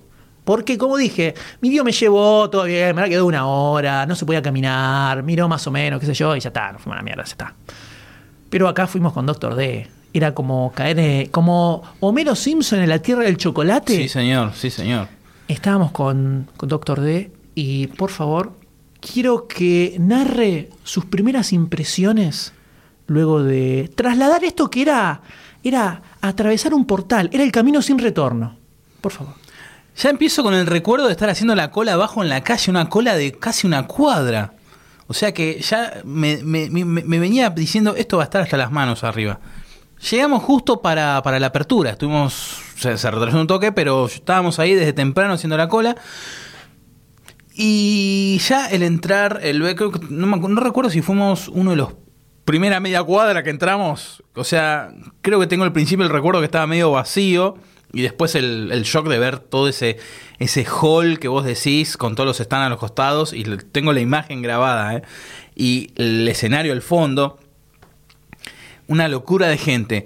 Porque, 0.45 0.77
como 0.77 0.97
dije, 0.97 1.35
mi 1.61 1.69
tío 1.69 1.83
me 1.83 1.91
llevó, 1.91 2.49
todo 2.49 2.63
bien, 2.63 2.95
me 2.95 3.03
la 3.03 3.09
quedó 3.09 3.25
una 3.25 3.45
hora, 3.45 4.05
no 4.07 4.15
se 4.15 4.25
podía 4.25 4.41
caminar, 4.41 5.21
miró 5.21 5.47
más 5.47 5.65
o 5.67 5.71
menos, 5.71 5.99
qué 5.99 6.07
sé 6.07 6.13
yo, 6.15 6.35
y 6.35 6.39
ya 6.39 6.49
está, 6.49 6.71
no 6.71 6.79
fuimos 6.79 6.95
a 6.95 6.97
la 6.97 7.03
mierda, 7.03 7.23
ya 7.23 7.31
está. 7.31 7.53
Pero 8.49 8.67
acá 8.67 8.87
fuimos 8.87 9.13
con 9.13 9.27
Doctor 9.27 9.53
D. 9.55 9.87
Era 10.13 10.33
como 10.33 10.71
caer, 10.73 10.99
eh, 10.99 11.27
como 11.31 11.83
Homero 11.99 12.35
Simpson 12.35 12.79
en 12.79 12.89
la 12.89 12.99
Tierra 12.99 13.23
del 13.23 13.37
Chocolate. 13.37 13.95
Sí, 13.95 14.09
señor, 14.09 14.53
sí, 14.55 14.69
señor. 14.71 15.07
Estábamos 15.47 15.91
con, 15.91 16.47
con 16.57 16.67
Doctor 16.69 17.01
D 17.01 17.31
y 17.55 17.87
por 17.87 18.09
favor, 18.11 18.53
quiero 18.99 19.47
que 19.47 19.95
narre 19.99 20.69
sus 20.83 21.05
primeras 21.05 21.53
impresiones 21.53 22.53
luego 23.07 23.43
de 23.43 23.89
trasladar 23.95 24.43
esto 24.43 24.69
que 24.69 24.81
era, 24.83 25.21
era 25.63 26.01
atravesar 26.21 26.73
un 26.73 26.85
portal, 26.85 27.29
era 27.33 27.43
el 27.43 27.51
camino 27.51 27.81
sin 27.81 27.97
retorno. 27.99 28.55
Por 29.01 29.11
favor. 29.11 29.33
Ya 29.97 30.09
empiezo 30.09 30.43
con 30.43 30.53
el 30.53 30.65
recuerdo 30.67 31.05
de 31.07 31.11
estar 31.11 31.29
haciendo 31.29 31.55
la 31.55 31.71
cola 31.71 31.93
abajo 31.93 32.23
en 32.23 32.29
la 32.29 32.41
calle, 32.41 32.71
una 32.71 32.89
cola 32.89 33.15
de 33.15 33.31
casi 33.33 33.67
una 33.67 33.85
cuadra. 33.87 34.53
O 35.07 35.13
sea 35.13 35.33
que 35.33 35.59
ya 35.61 36.01
me, 36.05 36.37
me- 36.43 36.69
me- 36.69 36.85
me 36.85 37.19
venía 37.19 37.49
diciendo 37.49 37.95
esto 37.97 38.17
va 38.17 38.23
a 38.23 38.25
estar 38.25 38.41
hasta 38.43 38.57
las 38.57 38.71
manos 38.71 39.03
arriba. 39.03 39.39
Llegamos 40.11 40.43
justo 40.43 40.81
para, 40.81 41.21
para 41.23 41.39
la 41.39 41.47
apertura. 41.47 41.91
Estuvimos. 41.91 42.61
Se, 42.77 42.97
se 42.97 43.11
retrasó 43.11 43.39
un 43.39 43.47
toque, 43.47 43.71
pero 43.71 44.05
estábamos 44.05 44.59
ahí 44.59 44.73
desde 44.73 44.93
temprano 44.93 45.33
haciendo 45.33 45.57
la 45.57 45.67
cola. 45.67 45.95
Y 47.53 48.37
ya 48.47 48.67
el 48.67 48.83
entrar, 48.83 49.41
el 49.43 49.59
creo 49.75 49.91
que- 49.91 49.99
no, 50.09 50.61
recuerdo 50.61 50.89
si 50.89 51.01
fuimos 51.01 51.49
uno 51.49 51.71
de 51.71 51.75
los 51.77 51.89
primera 52.45 52.79
media 52.79 53.03
cuadra 53.03 53.43
que 53.43 53.49
entramos. 53.49 54.23
O 54.33 54.45
sea, 54.45 54.91
creo 55.21 55.39
que 55.39 55.47
tengo 55.47 55.65
al 55.65 55.73
principio 55.73 56.05
el 56.05 56.11
recuerdo 56.11 56.39
que 56.39 56.45
estaba 56.45 56.65
medio 56.67 56.91
vacío. 56.91 57.55
Y 57.91 58.01
después 58.01 58.35
el, 58.35 58.69
shock 58.83 59.07
de 59.07 59.19
ver 59.19 59.39
todo 59.39 59.67
ese, 59.67 59.97
ese 60.37 60.63
hall 60.65 61.19
que 61.19 61.27
vos 61.27 61.43
decís 61.43 61.97
con 61.97 62.15
todos 62.15 62.27
los 62.27 62.37
stands 62.37 62.67
a 62.67 62.69
los 62.69 62.79
costados. 62.79 63.33
Y 63.33 63.43
tengo 63.43 63.91
la 63.91 63.99
imagen 63.99 64.41
grabada, 64.41 64.95
¿eh? 64.95 65.01
Y 65.55 65.91
el 65.95 66.27
escenario 66.29 66.71
al 66.71 66.81
fondo. 66.81 67.39
Una 68.89 69.07
locura 69.07 69.47
de 69.47 69.57
gente. 69.57 70.05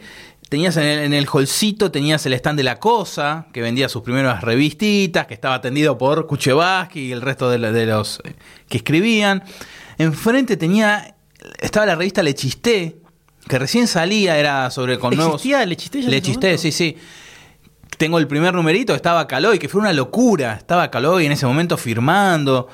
Tenías 0.50 0.78
en 0.78 0.84
el, 0.84 1.00
en 1.00 1.14
el 1.14 1.26
hallcito, 1.26 1.90
tenías 1.90 2.24
el 2.28 2.34
stand 2.34 2.58
de 2.58 2.64
La 2.64 2.80
Cosa, 2.80 3.48
que 3.52 3.62
vendía 3.62 3.90
sus 3.90 4.04
primeras 4.04 4.42
revistitas, 4.42 5.26
que 5.26 5.34
estaba 5.34 5.56
atendido 5.56 5.98
por 5.98 6.28
Kuchevaski 6.28 7.08
y 7.08 7.12
el 7.12 7.22
resto 7.22 7.50
de, 7.50 7.58
los 7.88 8.22
eh, 8.24 8.36
que 8.70 8.78
escribían. 8.78 9.44
Enfrente 9.98 10.58
tenía, 10.58 11.16
estaba 11.60 11.88
la 11.88 11.96
revista 11.96 12.22
Le 12.22 12.36
Chisté, 12.36 12.98
que 13.48 13.58
recién 13.58 13.88
salía, 13.88 14.38
era 14.38 14.70
sobre 14.70 15.00
con 15.00 15.16
nuevos... 15.16 15.36
¿Existía 15.36 15.66
Le 15.66 15.76
Chisté 15.76 16.02
ya 16.04 16.10
Le 16.10 16.22
Chisté, 16.22 16.58
sí, 16.60 16.72
sí. 16.72 16.98
Tengo 17.98 18.20
el 18.20 18.28
primer 18.28 18.54
numerito, 18.54 18.94
estaba 18.94 19.26
Caloy, 19.28 19.58
que 19.60 19.70
fue 19.70 19.82
una 19.82 19.94
locura. 19.94 20.54
Estaba 20.54 20.92
Caloy 20.92 21.26
en 21.26 21.32
ese 21.32 21.46
momento 21.46 21.78
firmando. 21.78 22.68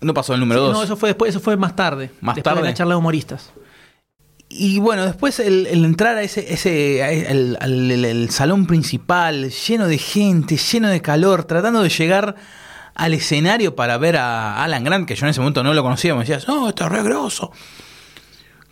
No 0.00 0.14
pasó 0.14 0.34
el 0.34 0.40
número 0.40 0.60
2. 0.62 0.72
No, 0.72 0.82
eso 0.82 0.96
fue 0.96 1.08
después, 1.08 1.30
eso 1.30 1.40
fue 1.40 1.56
más 1.56 1.74
tarde. 1.74 2.10
Más 2.20 2.34
después 2.34 2.54
tarde. 2.54 2.62
de 2.62 2.68
la 2.68 2.74
charla 2.74 2.94
de 2.94 2.98
humoristas. 2.98 3.50
Y 4.52 4.80
bueno, 4.80 5.06
después 5.06 5.38
el, 5.38 5.66
el 5.68 5.84
entrar 5.84 6.16
a 6.16 6.22
ese, 6.22 6.52
ese 6.52 7.02
a- 7.04 7.12
el, 7.12 7.56
al- 7.60 7.90
el- 7.90 8.04
el 8.04 8.30
salón 8.30 8.66
principal, 8.66 9.50
lleno 9.50 9.86
de 9.86 9.96
gente, 9.96 10.56
lleno 10.56 10.88
de 10.88 11.00
calor, 11.00 11.44
tratando 11.44 11.82
de 11.82 11.88
llegar 11.88 12.34
al 12.96 13.14
escenario 13.14 13.76
para 13.76 13.96
ver 13.96 14.16
a 14.16 14.62
Alan 14.64 14.82
Grant, 14.82 15.06
que 15.06 15.14
yo 15.14 15.24
en 15.24 15.30
ese 15.30 15.40
momento 15.40 15.62
no 15.62 15.72
lo 15.72 15.82
conocía, 15.84 16.14
me 16.14 16.20
decías, 16.20 16.48
no, 16.48 16.68
esto 16.68 16.84
es 16.84 16.90
re 16.90 17.02
grosso. 17.04 17.52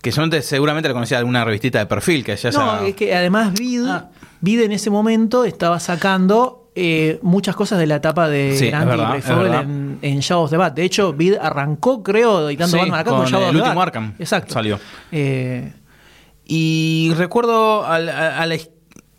Que 0.03 0.11
seguramente, 0.13 0.43
seguramente 0.43 0.89
lo 0.89 0.95
conocía 0.95 1.17
de 1.17 1.21
alguna 1.21 1.45
revistita 1.45 1.79
de 1.79 1.87
perfil, 1.87 2.25
que 2.25 2.37
ya 2.37 2.51
No, 2.51 2.81
es 2.83 2.95
que 2.97 3.15
además 3.15 3.53
Vid, 3.55 3.85
Ah. 3.87 4.11
Vid 4.41 4.63
en 4.63 4.73
ese 4.73 4.91
momento 4.91 5.45
estaba 5.45 5.79
sacando 5.81 6.68
eh, 6.81 7.19
muchas 7.23 7.57
cosas 7.57 7.79
de 7.79 7.87
la 7.87 7.97
etapa 7.97 8.29
de 8.29 8.57
Sí, 8.57 8.67
es 8.67 8.71
Grant 8.71 8.87
y 8.87 8.89
verdad, 8.91 9.21
Fogel 9.21 9.55
en, 9.55 9.99
en 10.03 10.21
Shadows 10.21 10.45
of 10.45 10.51
the 10.51 10.57
Bat. 10.57 10.75
De 10.75 10.85
hecho, 10.85 11.13
Vid 11.13 11.35
arrancó, 11.41 12.03
creo, 12.03 12.49
editando 12.49 12.77
Sí, 12.77 12.79
Batman 12.81 13.01
acá 13.01 13.11
con 13.11 13.19
con 13.25 13.29
el 13.29 13.35
of 13.35 13.41
the 13.51 13.57
último 13.57 13.75
Bat. 13.75 13.79
Arkham 13.89 14.15
Exacto. 14.19 14.55
salió. 14.55 14.79
Eh, 15.13 15.73
Y 16.47 17.13
recuerdo 17.17 17.85
a, 17.85 17.97
a 17.97 18.47
la, 18.47 18.57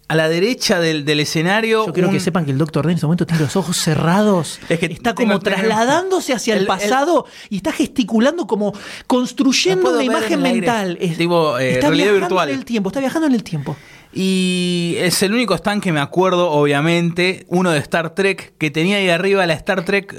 a 0.08 0.16
la 0.16 0.28
derecha 0.30 0.80
del, 0.80 1.06
del 1.06 1.20
escenario. 1.20 1.86
yo 1.86 1.94
quiero 1.94 2.10
un- 2.10 2.14
que 2.16 2.20
sepan 2.20 2.44
que 2.46 2.52
el 2.52 2.58
Doctor 2.58 2.86
D 2.88 2.92
en 2.94 2.98
ese 2.98 3.06
momento 3.06 3.28
tiene 3.28 3.44
los 3.44 3.56
ojos 3.56 3.78
cerrados. 3.78 4.60
Es 4.70 4.80
que 4.80 4.88
está 4.88 5.14
como 5.14 5.38
trasladándose 5.40 6.34
hacia 6.34 6.54
el, 6.56 6.60
el- 6.60 6.64
el- 6.64 6.68
pasado 6.68 7.26
y 7.50 7.58
está 7.58 7.72
gesticulando 7.72 8.48
como 8.48 8.74
construyendo 9.06 9.92
una 9.92 10.04
imagen 10.04 10.42
mental. 10.42 10.98
Es- 11.00 11.18
Tipo, 11.18 11.60
eh, 11.60 11.74
está 11.74 11.88
realidad 11.90 12.14
virtual. 12.14 12.50
en 12.50 12.56
el 12.58 12.66
tiempo, 12.66 12.90
está 12.90 13.00
viajando 13.00 13.28
en 13.28 13.36
el 13.36 13.44
tiempo. 13.44 13.76
Y 14.12 14.96
es 14.98 15.22
el 15.22 15.34
único 15.34 15.54
stand 15.56 15.84
que 15.84 15.92
me 15.92 16.00
acuerdo, 16.00 16.50
obviamente, 16.52 17.46
uno 17.48 17.72
de 17.72 17.80
Star 17.80 18.16
Trek, 18.16 18.54
que 18.58 18.72
tenía 18.72 18.98
ahí 18.98 19.10
arriba 19.10 19.46
la 19.46 19.54
Star 19.54 19.86
Trek, 19.86 20.16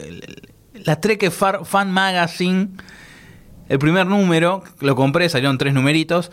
la 0.84 1.00
Trek 1.00 1.30
Fan 1.30 1.90
Magazine, 1.90 2.68
el 3.68 3.78
primer 3.78 4.06
número, 4.06 4.62
lo 4.80 4.94
compré, 4.94 5.28
salieron 5.28 5.58
tres 5.58 5.74
numeritos. 5.74 6.30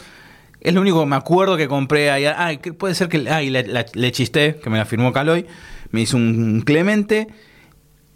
Es 0.59 0.73
lo 0.73 0.81
único 0.81 0.99
que 1.01 1.05
me 1.05 1.15
acuerdo 1.15 1.55
que 1.55 1.67
compré 1.67 2.09
ahí. 2.09 2.25
Ah, 2.25 2.51
puede 2.77 2.95
ser 2.95 3.09
que 3.09 3.29
ah, 3.29 3.41
le 3.41 4.11
chisté, 4.11 4.59
que 4.61 4.69
me 4.69 4.77
la 4.77 4.85
firmó 4.85 5.13
Caloy, 5.13 5.45
me 5.91 6.01
hizo 6.01 6.17
un 6.17 6.61
Clemente. 6.65 7.27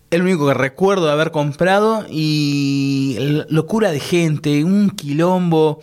El 0.10 0.24
único 0.24 0.48
que 0.48 0.54
recuerdo 0.54 1.06
de 1.06 1.14
haber 1.14 1.32
comprado 1.32 2.06
y 2.10 3.16
locura 3.50 3.92
de 3.92 4.00
gente, 4.00 4.64
un 4.64 4.90
quilombo. 4.90 5.82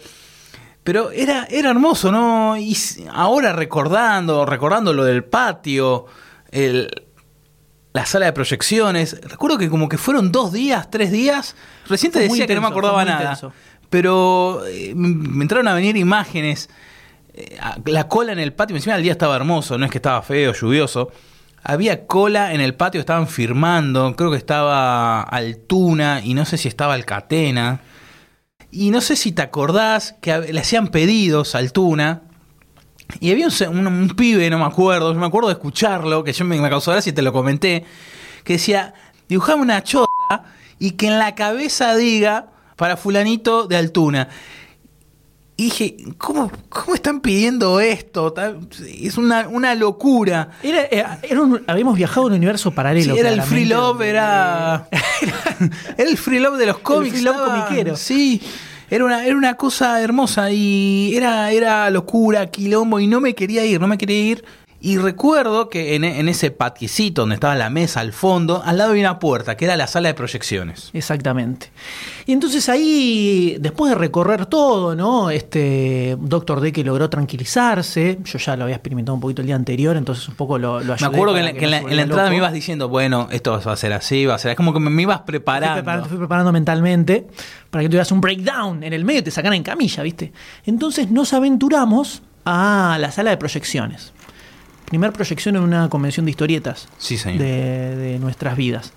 Pero 0.89 1.11
era, 1.11 1.47
era 1.51 1.69
hermoso, 1.69 2.11
¿no? 2.11 2.57
Y 2.57 2.75
ahora 3.13 3.53
recordando, 3.53 4.47
recordando 4.47 4.95
lo 4.95 5.05
del 5.05 5.23
patio, 5.23 6.07
el, 6.51 6.89
la 7.93 8.07
sala 8.07 8.25
de 8.25 8.33
proyecciones, 8.33 9.21
recuerdo 9.21 9.59
que 9.59 9.69
como 9.69 9.87
que 9.91 9.99
fueron 9.99 10.33
dos 10.33 10.51
días, 10.51 10.91
tres 10.91 11.13
días. 11.13 11.57
Recién 11.91 12.11
te 12.11 12.21
decía 12.21 12.47
que 12.47 12.55
no 12.55 12.63
me 12.63 12.69
acordaba 12.69 13.05
nada. 13.05 13.21
intenso. 13.21 13.53
Pero 13.91 14.63
eh, 14.67 14.95
me 14.95 15.45
entraron 15.45 15.69
a 15.69 15.75
venir 15.75 15.95
imágenes. 15.99 16.71
eh, 17.35 17.59
La 17.85 18.09
cola 18.09 18.33
en 18.33 18.39
el 18.39 18.55
patio, 18.55 18.75
encima 18.75 18.97
el 18.97 19.03
día 19.03 19.13
estaba 19.13 19.37
hermoso, 19.37 19.77
no 19.77 19.85
es 19.85 19.91
que 19.91 19.99
estaba 19.99 20.23
feo, 20.23 20.55
lluvioso. 20.55 21.13
Había 21.65 22.07
cola 22.07 22.55
en 22.55 22.63
el 22.63 22.75
patio, 22.75 22.99
estaban 22.99 23.29
firmando, 23.29 24.17
creo 24.17 24.31
que 24.31 24.39
estaba 24.39 25.21
Altuna 25.21 26.23
y 26.25 26.33
no 26.33 26.47
sé 26.47 26.57
si 26.57 26.67
estaba 26.67 26.95
Alcatena. 26.95 27.81
Y 28.71 28.91
no 28.91 29.01
sé 29.01 29.17
si 29.17 29.33
te 29.33 29.43
acordás 29.43 30.15
que 30.21 30.37
le 30.53 30.61
hacían 30.61 30.89
pedidos 30.89 31.55
a 31.55 31.59
Altuna. 31.59 32.23
Y 33.21 33.31
había 33.33 33.49
un- 33.71 33.87
un 33.87 34.09
pibe, 34.11 34.51
no 34.51 34.59
me 34.59 34.67
acuerdo, 34.67 35.15
yo 35.15 35.19
me 35.19 35.27
acuerdo 35.27 35.49
de 35.49 35.55
escucharlo, 35.55 36.23
que 36.25 36.33
yo 36.35 36.45
me, 36.45 36.61
me 36.61 36.69
causó 36.69 36.91
gracia 36.93 37.09
y 37.11 37.15
te 37.15 37.23
lo 37.23 37.33
comenté, 37.33 37.85
que 38.45 38.55
decía, 38.55 38.93
dibujame 39.29 39.63
una 39.63 39.83
chota 39.83 40.45
y 40.79 40.91
que 40.93 41.07
en 41.09 41.19
la 41.19 41.35
cabeza 41.35 41.97
diga 41.97 42.49
para 42.77 42.99
fulanito 42.99 43.67
de 43.67 43.77
Altuna. 43.79 44.29
Y 45.61 45.65
dije, 45.65 45.97
¿cómo, 46.19 46.53
cómo 46.69 46.95
están 46.95 47.21
pidiendo 47.21 47.81
esto? 47.81 48.33
Es 49.03 49.19
una, 49.19 49.49
una 49.49 49.75
locura. 49.75 50.51
Era, 50.63 50.83
era- 50.85 51.19
era 51.21 51.41
un- 51.43 51.65
habíamos 51.67 51.97
viajado 51.97 52.23
a 52.23 52.27
un 52.29 52.35
universo 52.35 52.71
paralelo. 52.71 53.13
Sí, 53.13 53.19
era 53.19 53.31
el 53.31 53.43
free 53.43 53.65
love, 53.65 54.01
era. 54.03 54.89
era 55.99 56.09
el 56.09 56.17
free 56.17 56.39
love 56.39 56.59
de 56.59 56.67
los 56.67 56.79
cómics. 56.79 57.15
free 57.17 57.25
love 57.25 57.37
estaba- 57.37 57.65
comiquero. 57.67 57.97
Sí. 57.97 58.41
Era 58.89 59.05
una, 59.05 59.27
era 59.27 59.37
una 59.37 59.55
cosa 59.55 60.01
hermosa 60.01 60.51
y 60.53 61.13
era, 61.15 61.51
era 61.51 61.91
locura, 61.91 62.47
quilombo, 62.47 63.01
y 63.01 63.07
no 63.09 63.21
me 63.21 63.35
quería 63.35 63.65
ir, 63.67 63.81
no 63.81 63.89
me 63.89 63.99
quería 63.99 64.19
ir. 64.31 64.45
Y 64.81 64.97
recuerdo 64.97 65.69
que 65.69 65.97
en, 65.97 66.05
en 66.05 66.29
ese 66.29 66.53
patiecito 66.53 67.23
donde 67.23 67.35
estaba 67.35 67.57
la 67.57 67.69
mesa 67.69 67.99
al 67.99 68.13
fondo, 68.13 68.63
al 68.65 68.79
lado 68.79 68.91
había 68.91 69.03
una 69.11 69.19
puerta, 69.19 69.57
que 69.57 69.65
era 69.65 69.77
la 69.77 69.89
sala 69.89 70.07
de 70.09 70.15
proyecciones. 70.15 70.91
Exactamente. 70.93 71.71
Y 72.27 72.33
entonces 72.33 72.69
ahí, 72.69 73.57
después 73.59 73.91
de 73.91 73.97
recorrer 73.99 74.47
todo, 74.47 74.95
¿no? 74.95 75.31
Este 75.31 76.17
Doctor 76.21 76.61
D 76.61 76.73
que 76.73 76.85
logró 76.85 77.11
tranquilizarse. 77.11 78.19
Yo 78.25 78.39
ya 78.39 78.57
lo 78.57 78.65
había 78.65 78.77
experimentado 78.77 79.15
un 79.17 79.21
poquito 79.21 79.41
el 79.43 79.47
día 79.47 79.57
anterior, 79.57 79.97
entonces 79.97 80.29
un 80.29 80.37
poco 80.37 80.59
lo, 80.59 80.79
lo 80.79 80.87
Me 80.87 80.93
ayudé 80.93 81.07
acuerdo 81.07 81.35
que 81.35 81.41
en 81.41 81.45
la, 81.47 81.53
que 81.55 81.65
en 81.65 81.71
la- 81.73 81.81
no 81.81 81.89
se 81.89 81.91
en 81.91 81.97
la 81.97 82.03
volviera 82.03 82.03
entrada 82.05 82.31
me 82.31 82.37
ibas 82.37 82.53
diciendo, 82.53 82.89
bueno, 82.89 83.29
esto 83.33 83.61
va 83.67 83.73
a 83.73 83.77
ser 83.77 83.93
así, 83.93 84.27
va 84.27 84.37
a 84.37 84.39
ser 84.39 84.53
así. 84.53 84.57
Como 84.57 84.73
que 84.73 84.79
me, 84.79 84.91
me 84.91 85.03
ibas 85.03 85.19
Fui 85.19 85.27
preparando. 85.27 85.75
preparando, 85.75 86.09
fui 86.09 86.19
preparando 86.19 86.53
mentalmente 86.53 87.27
para 87.71 87.83
que 87.83 87.89
tuvieras 87.89 88.13
un 88.13 88.21
breakdown 88.21 88.85
en 88.85 88.93
el 88.93 89.05
medio 89.05 89.21
y 89.21 89.25
te 89.25 89.31
sacaran 89.33 89.57
en 89.57 89.65
camilla, 89.65 90.05
¿viste? 90.05 90.33
Entonces 90.67 91.11
nos 91.11 91.33
aventuramos 91.33 92.23
a 92.45 92.97
la 93.01 93.11
sala 93.11 93.31
de 93.31 93.37
proyecciones. 93.39 94.13
Primer 94.89 95.13
proyección 95.13 95.57
en 95.57 95.63
una 95.63 95.89
convención 95.89 96.25
de 96.27 96.31
historietas 96.31 96.89
Sí, 96.99 97.17
señor. 97.19 97.41
de, 97.41 97.97
de 97.97 98.19
nuestras 98.19 98.57
vidas. 98.57 98.93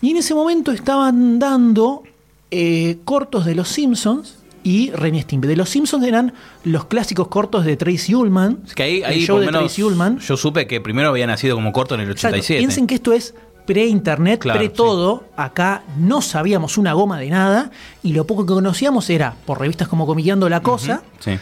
Y 0.00 0.10
en 0.10 0.18
ese 0.18 0.34
momento 0.34 0.72
estaban 0.72 1.38
dando 1.38 2.02
eh, 2.50 2.98
cortos 3.04 3.44
de 3.44 3.54
Los 3.54 3.68
Simpsons 3.68 4.36
y 4.62 4.90
Ren 4.92 5.20
Stimpy. 5.20 5.48
De 5.48 5.56
Los 5.56 5.70
Simpsons 5.70 6.04
eran 6.04 6.32
los 6.64 6.84
clásicos 6.86 7.28
cortos 7.28 7.64
de 7.64 7.76
Tracy 7.76 8.14
Ullman. 8.14 8.60
Es 8.66 8.74
que 8.74 8.82
ahí, 8.82 9.02
ahí 9.02 9.24
show 9.24 9.36
por 9.36 9.40
de 9.40 9.46
menos 9.46 9.62
Tracy 9.62 9.82
Ullman. 9.82 10.18
yo 10.20 10.36
supe 10.36 10.66
que 10.66 10.80
primero 10.80 11.08
había 11.08 11.26
nacido 11.26 11.54
como 11.56 11.72
corto 11.72 11.94
en 11.94 12.02
el 12.02 12.10
Exacto. 12.10 12.34
87. 12.36 12.58
Piensen 12.60 12.86
que 12.86 12.94
esto 12.96 13.12
es 13.12 13.34
pre-internet, 13.66 14.40
Claro, 14.40 14.58
pre-todo. 14.60 15.24
Acá 15.36 15.82
no 15.98 16.20
sabíamos 16.22 16.78
una 16.78 16.92
goma 16.92 17.18
de 17.18 17.30
nada 17.30 17.70
y 18.02 18.12
lo 18.12 18.26
poco 18.26 18.46
que 18.46 18.52
conocíamos 18.54 19.10
era 19.10 19.34
por 19.44 19.58
revistas 19.60 19.88
como 19.88 20.06
Comiqueando 20.06 20.48
la 20.48 20.60
Cosa. 20.62 21.02
Sí. 21.20 21.32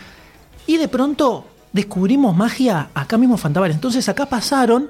Y 0.66 0.78
de 0.78 0.88
pronto 0.88 1.44
descubrimos 1.74 2.34
magia 2.34 2.88
acá 2.94 3.18
mismo 3.18 3.36
en. 3.36 3.74
Entonces 3.74 4.08
acá 4.08 4.24
pasaron 4.26 4.88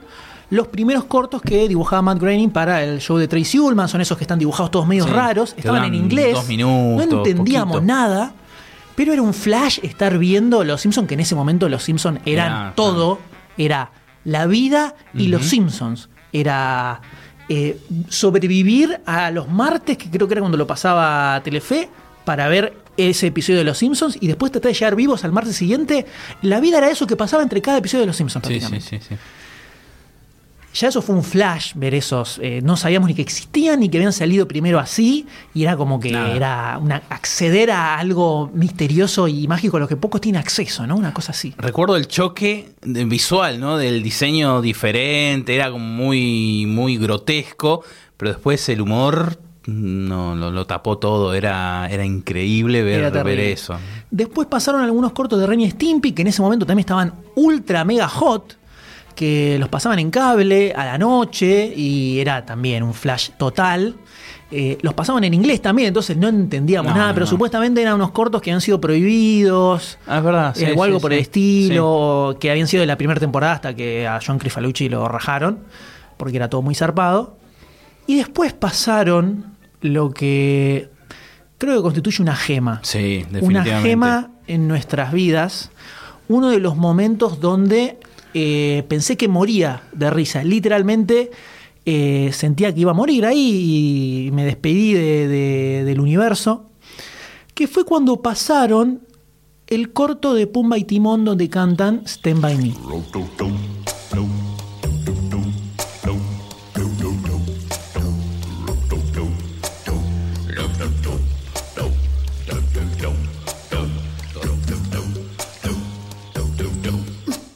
los 0.51 0.69
primeros 0.69 1.05
cortos 1.05 1.43
que 1.43 1.67
dibujaba 1.67 2.03
Matt 2.03 2.21
Groening 2.21 2.51
para 2.51 2.85
el 2.85 3.01
show 3.01 3.17
de 3.17 3.27
Tracy 3.27 3.59
Ullman. 3.59 3.89
Son 3.89 4.01
esos 4.01 4.17
que 4.17 4.23
están 4.25 4.39
dibujados 4.39 4.71
todos 4.71 4.87
medio 4.87 5.05
Sí, 5.05 5.11
raros. 5.11 5.55
Estaban 5.57 5.85
en 5.85 5.95
inglés. 5.95 6.35
dos 6.35 6.47
minutos, 6.47 7.07
no 7.09 7.17
entendíamos 7.17 7.77
poquito. 7.77 7.93
nada. 7.93 8.35
Pero 8.95 9.13
era 9.13 9.23
un 9.23 9.35
flash 9.35 9.81
estar 9.83 10.17
viendo 10.19 10.63
Los 10.63 10.83
Simpsons, 10.83 11.09
que 11.09 11.15
en 11.15 11.21
ese 11.21 11.35
momento 11.35 11.69
Los 11.69 11.83
Simpsons 11.83 12.21
eran 12.27 12.53
Era, 12.53 12.73
todo. 12.77 13.19
Era 13.59 13.91
la 14.25 14.47
vida 14.47 14.95
y 15.15 15.29
Los 15.29 15.47
Simpsons. 15.47 16.11
Era 16.33 17.01
eh, 17.49 17.81
sobrevivir 18.09 19.01
a 19.07 19.31
los 19.31 19.49
martes, 19.49 19.97
que 19.97 20.11
creo 20.11 20.29
que 20.29 20.35
era 20.35 20.43
cuando 20.43 20.59
lo 20.59 20.67
pasaba 20.67 21.41
Telefe, 21.43 21.89
para 22.25 22.47
ver 22.49 22.77
ese 22.97 23.29
episodio 23.29 23.59
de 23.59 23.65
Los 23.65 23.79
Simpsons 23.79 24.17
y 24.21 24.27
después 24.27 24.53
tratar 24.53 24.71
de 24.73 24.75
llegar 24.79 24.97
vivos 24.97 25.25
al 25.25 25.33
martes 25.33 25.57
siguiente. 25.57 26.07
La 26.43 26.61
vida 26.61 26.79
era 26.79 26.91
eso 26.91 27.07
que 27.07 27.17
pasaba 27.17 27.43
entre 27.43 27.61
cada 27.63 27.79
episodio 27.79 28.03
de 28.03 28.07
Los 28.07 28.17
Simpsons. 28.17 28.47
Sí, 28.47 28.61
sí, 28.61 28.81
sí, 28.81 28.99
sí. 29.09 29.17
Ya 30.77 30.89
eso 30.89 31.03
fue 31.03 31.15
un 31.15 31.23
flash 31.23 31.75
ver 31.77 31.95
esos. 31.95 32.41
eh, 32.43 32.61
no 32.61 32.77
sabíamos 32.77 33.09
ni 33.09 33.15
que 33.15 33.23
existían 33.23 33.79
ni 33.79 33.89
que 33.89 33.99
habían 33.99 34.13
salido 34.13 34.49
primero 34.49 34.81
así. 34.81 35.25
Y 35.55 35.63
era 35.63 35.77
como 35.77 36.01
que 36.01 36.11
Nada. 36.11 36.35
era 36.35 36.79
una, 36.83 37.03
acceder 37.11 37.71
a 37.71 37.97
algo 37.97 38.51
misterioso 38.53 39.29
y 39.29 39.47
mágico 39.47 39.77
a 39.77 39.81
lo 39.81 39.87
que 39.87 39.95
pocos 39.95 40.21
tienen 40.21 40.41
acceso, 40.41 40.85
¿no? 40.85 40.97
Una 40.97 41.15
cosa 41.15 41.31
así. 41.31 41.55
Recuerdo 41.59 41.95
el 41.97 42.09
choque 42.09 42.71
visual, 42.83 43.61
¿no? 43.61 43.79
Del 43.79 44.03
diseño 44.03 44.61
diferente, 44.63 45.55
era 45.55 45.71
como 45.71 45.85
muy, 45.87 46.67
muy 46.67 46.97
grotesco, 46.97 47.85
pero 48.17 48.33
después 48.33 48.69
el 48.69 48.81
humor 48.81 49.39
no 49.67 50.35
lo, 50.35 50.51
lo 50.51 50.67
tapó 50.67 50.99
todo, 50.99 51.35
era, 51.35 51.89
era 51.91 52.05
increíble 52.05 52.83
ver, 52.83 53.01
Era 53.05 53.23
ver 53.23 53.41
eso. 53.41 53.77
Después 54.11 54.47
pasaron 54.49 54.83
algunos 54.83 55.13
cortos 55.13 55.41
de 55.41 55.47
Ren 55.47 55.61
y 55.61 55.71
Stimpy, 55.71 56.13
que 56.13 56.23
en 56.23 56.29
ese 56.29 56.43
momento 56.43 56.67
también 56.67 56.81
estaban 56.85 57.15
ultra 57.35 57.85
mega 57.85 58.09
hot, 58.09 58.57
que 59.15 59.57
los 59.59 59.69
pasaban 59.69 59.99
en 60.01 60.11
cable 60.11 60.73
a 60.75 60.85
la 60.85 60.99
noche 60.99 61.73
y 61.75 62.19
era 62.19 62.45
también 62.45 62.83
un 62.83 62.95
flash 62.95 63.31
total. 63.39 63.95
Eh, 64.51 64.79
los 64.83 64.95
pasaban 64.95 65.25
en 65.25 65.35
inglés 65.35 65.61
también, 65.63 65.89
entonces 65.89 66.17
no 66.17 66.29
entendíamos 66.29 66.93
No, 66.93 66.99
nada, 66.99 67.09
no, 67.09 67.15
pero 67.15 67.27
no. 67.27 67.31
supuestamente 67.31 67.81
eran 67.83 67.95
unos 67.95 68.11
cortos 68.13 68.41
que 68.41 68.51
habían 68.51 68.61
sido 68.61 68.81
prohibidos. 68.81 69.99
Ah, 70.07 70.19
es 70.19 70.25
verdad. 70.25 70.55
sí, 70.55 70.65
eh, 70.65 70.75
o 70.77 70.85
algo 70.85 70.99
sí, 70.99 71.03
por 71.03 71.13
el 71.13 71.19
estilo, 71.21 72.37
que 72.39 72.51
habían 72.51 72.69
sido 72.69 72.83
de 72.83 72.87
la 72.87 72.97
primera 72.97 73.19
temporada 73.19 73.55
hasta 73.55 73.75
que 73.75 74.07
a 74.07 74.21
John 74.25 74.39
Crifalucci 74.39 74.89
lo 74.89 75.09
rajaron, 75.09 75.61
porque 76.17 76.37
era 76.37 76.49
todo 76.49 76.63
muy 76.63 76.75
zarpado. 76.75 77.37
Y 78.07 78.17
después 78.17 78.53
pasaron 78.53 79.54
lo 79.85 80.11
que 80.13 80.89
creo 81.59 81.77
que 81.77 81.83
constituye 81.83 82.23
una 82.23 82.35
gema. 82.35 82.81
Sí, 82.83 83.25
Una 83.29 83.39
definitivamente. 83.41 83.89
gema 83.89 84.31
en 84.47 84.67
nuestras 84.67 85.13
vidas. 85.13 85.71
Uno 86.29 86.49
de 86.51 86.59
los 86.59 86.75
momentos 86.77 87.39
donde 87.41 87.99
eh, 88.33 88.83
pensé 88.89 89.17
que 89.19 89.29
moría 89.29 89.83
de 89.93 90.11
risa. 90.11 90.43
Literalmente 90.43 91.31
eh, 91.85 92.31
sentía 92.33 92.73
que 92.75 92.81
iba 92.81 92.93
a 92.93 92.95
morir 92.95 93.27
ahí 93.27 94.27
y 94.27 94.31
me 94.33 94.45
despedí 94.47 94.95
de- 94.95 95.29
de- 95.29 95.85
del 95.85 96.01
universo. 96.01 96.71
Que 97.53 97.69
fue 97.69 97.85
cuando 97.85 98.23
pasaron 98.23 99.03
el 99.67 99.93
corto 99.93 100.33
de 100.35 100.47
Pumba 100.47 100.79
y 100.79 100.85
Timón 100.85 101.25
donde 101.27 101.49
cantan 101.51 102.03
Stand 102.07 102.41
By 102.41 102.57
Me. 102.57 102.73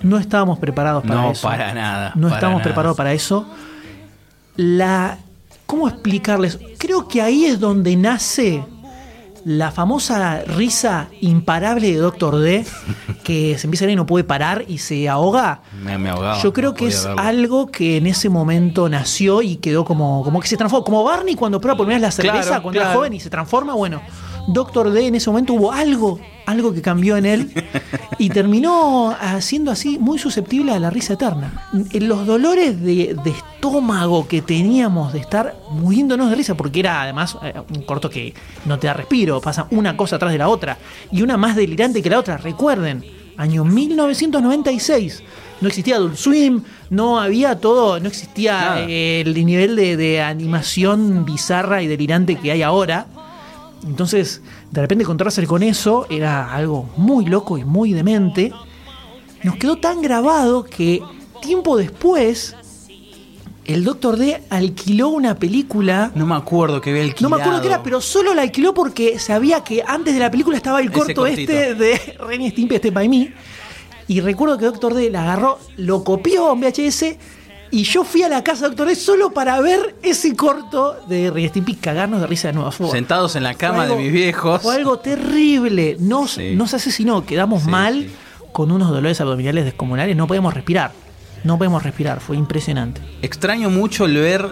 No 0.09 0.19
estábamos 0.19 0.59
preparados 0.59 1.03
para 1.05 1.23
No, 1.23 1.31
eso. 1.33 1.47
para 1.47 1.73
nada, 1.75 2.13
No 2.15 2.29
para 2.29 2.35
estábamos 2.37 2.59
nada. 2.61 2.65
preparados 2.71 2.97
para 2.97 3.13
eso. 3.13 3.47
La. 4.57 5.19
¿Cómo 5.67 5.87
explicarles? 5.89 6.59
Creo 6.79 7.07
que 7.09 7.21
ahí 7.21 7.45
es 7.45 7.61
donde 7.61 7.95
nace 7.95 8.65
la 9.45 9.71
famosa 9.71 10.41
risa 10.45 11.09
imparable 11.21 11.93
de 11.93 11.97
Doctor 11.99 12.39
D, 12.39 12.65
que 13.23 13.57
se 13.59 13.67
empieza 13.67 13.85
a 13.85 13.87
ver 13.87 13.93
y 13.93 13.97
no 13.97 14.07
puede 14.07 14.25
parar 14.25 14.65
y 14.67 14.79
se 14.79 15.09
ahoga. 15.09 15.61
Me, 15.83 15.97
me 15.99 16.09
ahogaba. 16.11 16.41
Yo 16.43 16.53
creo 16.55 16.71
no 16.71 16.75
que 16.77 16.87
es 16.89 17.05
verlo. 17.05 17.21
algo 17.23 17.67
que 17.67 17.99
en 17.99 18.07
ese 18.07 18.29
momento 18.31 18.89
nació 18.89 19.43
y 19.43 19.57
quedó 19.57 19.85
como, 19.85 20.25
como 20.25 20.41
que 20.41 20.49
se 20.49 20.57
transformó. 20.57 20.85
Como 20.85 21.05
Barney 21.05 21.35
cuando 21.35 21.61
prueba 21.61 21.77
por 21.77 21.87
primera 21.87 22.07
vez 22.07 22.17
la 22.17 22.23
cerveza 22.23 22.47
Claro, 22.49 22.63
cuando 22.63 22.81
era 22.81 22.93
joven 22.95 23.13
y 23.15 23.21
se 23.21 23.31
transforma. 23.31 23.75
Bueno, 23.75 24.01
Doctor 24.49 24.91
D 24.91 25.07
en 25.07 25.15
ese 25.17 25.29
momento 25.31 25.53
hubo 25.53 25.71
algo, 25.71 26.19
algo 26.47 26.73
que 26.73 26.81
cambió 26.83 27.17
en 27.19 27.27
él 27.27 27.53
y 28.19 28.31
terminó 28.31 29.17
haciendo 29.19 29.71
así 29.71 29.99
muy 29.99 30.19
susceptible 30.19 30.73
a 30.73 30.81
la 30.81 30.91
risa 30.91 31.15
eterna. 31.15 31.69
Los 31.93 32.27
dolores 32.27 32.81
de, 32.83 33.17
de 33.23 33.31
estómago 33.31 34.27
que 34.27 34.43
teníamos 34.43 35.13
de 35.13 35.21
estar 35.21 35.57
muriéndonos 35.71 36.31
de 36.31 36.37
risa, 36.37 36.57
porque 36.57 36.81
era 36.81 37.03
además 37.03 37.39
eh, 37.43 37.55
un 37.75 37.83
corto 37.83 38.11
que 38.11 38.35
no 38.67 38.79
te 38.79 38.89
da 38.89 38.95
respiro, 38.95 39.41
pasa 39.41 39.69
una 39.71 39.97
cosa 39.97 40.17
atrás 40.17 40.33
de 40.33 40.39
la 40.39 40.49
otra 40.49 40.79
y 41.13 41.23
una 41.23 41.37
más 41.37 41.55
delirante 41.55 42.03
que 42.03 42.11
la 42.11 42.19
otra. 42.19 42.37
Recuerden, 42.37 43.05
año 43.37 43.65
1996. 43.65 45.23
No 45.61 45.69
existía 45.69 45.97
Adult 45.97 46.17
Swim, 46.17 46.63
no 46.91 47.21
había 47.21 47.59
todo, 47.59 47.99
no 47.99 48.09
existía 48.09 48.85
eh, 48.89 49.23
el 49.23 49.35
nivel 49.45 49.75
de, 49.75 49.97
de 49.97 50.21
animación 50.21 51.25
bizarra 51.25 51.83
y 51.83 51.89
delirante 51.89 52.37
que 52.37 52.53
hay 52.53 52.63
ahora. 52.63 53.07
Entonces, 53.85 54.43
de 54.71 54.81
repente 54.81 55.05
encontrarse 55.05 55.47
con 55.47 55.63
eso 55.63 56.07
era 56.11 56.53
algo 56.53 56.89
muy 56.97 57.27
loco 57.27 57.59
y 57.59 57.65
muy 57.65 57.93
demente. 57.93 58.53
Nos 59.43 59.57
quedó 59.57 59.77
tan 59.77 60.03
grabado 60.03 60.65
que 60.65 61.03
tiempo 61.41 61.77
después 61.77 62.55
el 63.65 63.85
Doctor 63.85 64.17
D 64.17 64.43
alquiló 64.51 65.09
una 65.09 65.35
película. 65.37 66.11
No 66.15 66.27
me 66.27 66.35
acuerdo 66.35 66.81
que 66.81 66.91
había 66.91 67.03
alquilado. 67.03 67.31
No 67.31 67.37
me 67.37 67.43
acuerdo 67.43 67.61
qué 67.61 67.69
era, 67.69 67.83
pero 67.83 68.01
solo 68.01 68.35
la 68.35 68.43
alquiló 68.43 68.75
porque 68.75 69.19
sabía 69.19 69.63
que 69.63 69.83
antes 69.87 70.15
de 70.15 70.21
la 70.21 70.31
película 70.31 70.57
estaba 70.57 70.81
el 70.81 70.91
corto 70.91 71.27
este 71.27 71.75
de 71.75 72.17
Renny 72.27 72.51
Stimpy, 72.51 72.77
este 72.77 72.91
by 72.91 73.09
Me. 73.09 73.33
Y 74.07 74.21
recuerdo 74.21 74.57
que 74.57 74.65
Doctor 74.65 74.95
D 74.95 75.11
la 75.11 75.23
agarró, 75.23 75.59
lo 75.77 76.03
copió 76.03 76.51
en 76.53 76.61
VHS 76.61 77.17
y 77.71 77.83
yo 77.85 78.05
fui 78.05 78.23
a 78.23 78.29
la 78.29 78.43
casa 78.43 78.63
de 78.63 78.69
Doctor 78.69 78.89
D 78.89 78.95
solo 78.97 79.31
para 79.33 79.61
ver 79.61 79.95
ese 80.03 80.35
corto 80.35 80.97
de 81.09 81.49
Stimpy 81.49 81.75
cagarnos 81.75 82.21
de 82.21 82.27
risa 82.27 82.49
de 82.49 82.55
nuevo. 82.55 82.71
Fue- 82.71 82.91
Sentados 82.91 83.37
en 83.37 83.43
la 83.43 83.55
cama 83.55 83.83
algo- 83.85 83.97
de 83.97 84.03
mis 84.03 84.13
viejos. 84.13 84.63
Fue 84.63 84.75
algo 84.77 84.99
terrible. 84.99 85.97
Nos, 86.01 86.33
Sí. 86.33 86.55
nos 86.57 86.75
asesinó, 86.75 87.25
quedamos 87.27 87.65
Sí, 87.65 87.69
mal 87.71 87.95
sí. 88.05 88.11
con 88.53 88.71
unos 88.73 88.91
dolores 88.91 89.21
abdominales 89.21 89.65
descomunales, 89.65 90.17
no 90.17 90.27
podemos 90.27 90.55
respirar. 90.55 90.93
No 91.45 91.57
podemos 91.57 91.83
respirar, 91.85 92.21
fue 92.21 92.37
impresionante. 92.37 93.01
Extraño 93.23 93.71
mucho 93.71 94.07
el 94.07 94.17
ver 94.17 94.51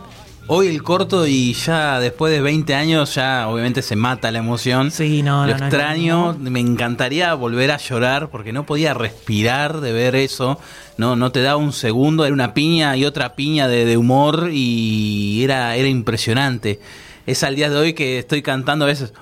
hoy 0.48 0.68
el 0.68 0.82
corto 0.82 1.26
y 1.26 1.52
ya 1.54 1.98
después 2.00 2.32
de 2.32 2.40
20 2.40 2.74
años 2.74 3.14
ya 3.14 3.48
obviamente 3.48 3.82
se 3.82 3.96
mata 3.96 4.30
la 4.30 4.38
emoción. 4.38 4.90
Sí, 4.90 5.22
no, 5.22 5.46
Lo 5.46 5.52
no, 5.52 5.58
no, 5.58 5.64
extraño, 5.66 6.36
no, 6.38 6.50
me 6.50 6.60
encantaría 6.60 7.34
volver 7.34 7.70
a 7.72 7.78
llorar 7.78 8.28
porque 8.30 8.52
no 8.52 8.64
podía 8.66 8.94
respirar 8.94 9.80
de 9.80 9.92
ver 9.92 10.14
eso. 10.16 10.58
No, 10.98 11.16
no 11.16 11.32
te 11.32 11.42
daba 11.42 11.56
un 11.56 11.72
segundo, 11.72 12.24
era 12.24 12.32
una 12.34 12.54
piña 12.54 12.96
y 12.96 13.04
otra 13.04 13.34
piña 13.34 13.68
de, 13.68 13.84
de 13.84 13.96
humor 13.96 14.50
y 14.52 15.42
era, 15.44 15.76
era 15.76 15.88
impresionante. 15.88 16.80
Es 17.26 17.42
al 17.42 17.56
día 17.56 17.68
de 17.70 17.76
hoy 17.76 17.92
que 17.92 18.18
estoy 18.18 18.42
cantando 18.42 18.84
a 18.84 18.88
veces 18.88 19.12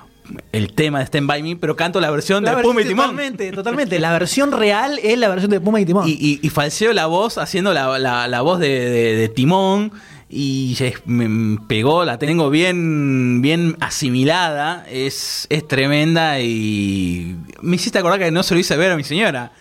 el 0.51 0.73
tema 0.73 0.99
de 0.99 1.05
Stand 1.05 1.27
By 1.27 1.43
Me, 1.43 1.55
pero 1.55 1.75
canto 1.75 1.99
la 2.01 2.09
versión 2.09 2.43
La 2.43 2.51
de 2.51 2.55
versión- 2.57 2.71
Puma 2.73 2.81
y 2.81 2.85
Timón. 2.87 3.05
Totalmente, 3.11 3.51
totalmente. 3.51 3.99
La 3.99 4.11
versión 4.13 4.51
real 4.51 4.99
es 5.03 5.17
la 5.17 5.27
versión 5.27 5.51
de 5.51 5.59
Puma 5.59 5.81
y 5.81 5.85
Timón. 5.85 6.07
Y, 6.07 6.13
y, 6.13 6.39
y 6.41 6.49
falseo 6.49 6.93
la 6.93 7.05
voz 7.07 7.37
haciendo 7.37 7.73
la, 7.73 7.97
la- 7.99 8.27
la 8.27 8.41
voz 8.41 8.59
de, 8.59 8.67
de- 8.89 9.15
de 9.15 9.29
Timón 9.29 9.91
y 10.29 10.75
es- 10.79 11.05
me, 11.05 11.59
pegó, 11.67 12.03
la 12.05 12.17
tengo 12.17 12.49
bien, 12.49 13.41
bien 13.41 13.77
asimilada, 13.79 14.85
es, 14.89 15.47
es 15.49 15.67
tremenda 15.67 16.39
y 16.41 17.35
me 17.61 17.75
hiciste 17.75 17.99
acordar 17.99 18.19
que 18.19 18.31
no 18.31 18.43
se 18.43 18.53
lo 18.53 18.59
hice 18.59 18.75
ver 18.77 18.91
a 18.91 18.97
mi 18.97 19.03
señora. 19.03 19.51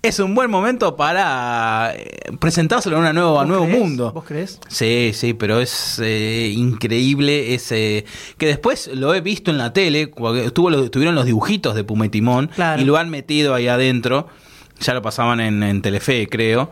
Es 0.00 0.20
un 0.20 0.32
buen 0.36 0.48
momento 0.48 0.94
para 0.94 1.92
eh, 1.96 2.20
presentárselo 2.38 2.96
a, 2.96 3.00
una 3.00 3.12
nuevo, 3.12 3.66
mundo. 3.66 4.12
¿Vos 4.12 4.24
crees? 4.24 4.60
Sí, 4.68 5.10
sí, 5.12 5.34
pero 5.34 5.60
es 5.60 5.98
eh, 6.00 6.52
increíble 6.54 7.52
ese 7.54 8.04
que 8.38 8.46
después 8.46 8.88
lo 8.94 9.12
he 9.12 9.20
visto 9.20 9.50
en 9.50 9.58
la 9.58 9.72
tele, 9.72 10.12
estuvo 10.44 10.70
los, 10.70 10.84
estuvieron 10.84 11.16
los 11.16 11.26
dibujitos 11.26 11.74
de 11.74 11.82
Puma 11.82 12.06
y 12.06 12.10
Timón 12.10 12.46
Claro. 12.54 12.80
y 12.80 12.84
lo 12.84 12.96
han 12.96 13.10
metido 13.10 13.54
ahí 13.54 13.66
adentro. 13.66 14.28
Ya 14.80 14.94
lo 14.94 15.02
pasaban 15.02 15.40
en, 15.40 15.64
en 15.64 15.82
Telefe, 15.82 16.28
creo, 16.28 16.70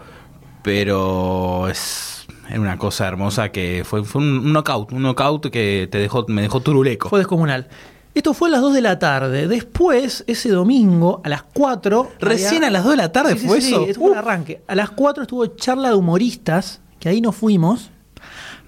pero 0.62 1.68
es 1.68 2.15
era 2.48 2.60
una 2.60 2.78
cosa 2.78 3.06
hermosa 3.08 3.50
que 3.50 3.82
fue, 3.84 4.04
fue 4.04 4.20
un, 4.22 4.52
knockout, 4.52 4.92
un 4.92 5.02
knockout 5.02 5.50
que 5.50 5.88
te 5.90 5.98
dejó 5.98 6.24
me 6.28 6.42
dejó 6.42 6.60
turuleco. 6.60 7.08
Fue 7.08 7.18
descomunal. 7.20 7.68
Esto 8.14 8.32
fue 8.32 8.48
a 8.48 8.52
las 8.52 8.60
2 8.62 8.72
de 8.74 8.80
la 8.80 8.98
tarde. 8.98 9.46
Después, 9.46 10.24
ese 10.26 10.48
domingo, 10.48 11.20
a 11.22 11.28
las 11.28 11.42
4. 11.42 12.12
Recién 12.18 12.56
había- 12.64 12.68
a 12.68 12.70
las 12.70 12.84
2 12.84 12.92
de 12.92 12.96
la 12.96 13.12
tarde 13.12 13.32
Sí, 13.34 13.40
sí, 13.40 13.46
fue 13.46 13.60
sí, 13.60 13.74
eso. 13.74 14.00
fue 14.00 14.06
el 14.12 14.14
Uh. 14.16 14.18
arranque. 14.18 14.62
A 14.66 14.74
las 14.74 14.90
4 14.90 15.22
estuvo 15.24 15.46
charla 15.48 15.90
de 15.90 15.96
humoristas, 15.96 16.80
que 16.98 17.10
ahí 17.10 17.20
no 17.20 17.32
fuimos. 17.32 17.90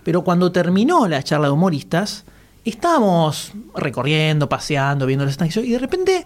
Pero 0.05 0.23
cuando 0.23 0.53
terminó 0.53 1.09
la 1.09 1.23
charla 1.23 1.47
de 1.49 1.53
humoristas, 1.55 2.25
estábamos 2.65 3.53
recorriendo, 3.75 4.49
paseando, 4.49 5.07
viendo 5.07 5.25
los 5.25 5.35
stands 5.35 5.57
y 5.57 5.71
de 5.73 5.79
repente 5.79 6.25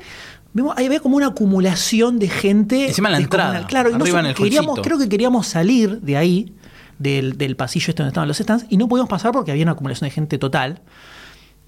vemos, 0.52 0.74
ahí 0.76 0.86
había 0.86 1.00
como 1.00 1.16
una 1.16 1.28
acumulación 1.28 2.18
de 2.18 2.28
gente. 2.28 2.88
Encima 2.88 3.08
en 3.08 3.12
la 3.12 3.18
entrada, 3.20 3.66
Claro, 3.66 3.90
y 3.90 3.92
nosotros 3.92 4.18
en 4.20 4.26
el 4.26 4.34
queríamos, 4.34 4.80
creo 4.80 4.98
que 4.98 5.08
queríamos 5.08 5.46
salir 5.46 6.00
de 6.00 6.16
ahí, 6.16 6.52
del, 6.98 7.38
del 7.38 7.56
pasillo 7.56 7.90
este 7.90 8.02
donde 8.02 8.10
estaban 8.10 8.28
los 8.28 8.38
stands, 8.38 8.66
y 8.68 8.76
no 8.76 8.88
podíamos 8.88 9.10
pasar 9.10 9.32
porque 9.32 9.50
había 9.50 9.64
una 9.64 9.72
acumulación 9.72 10.08
de 10.08 10.14
gente 10.14 10.38
total. 10.38 10.80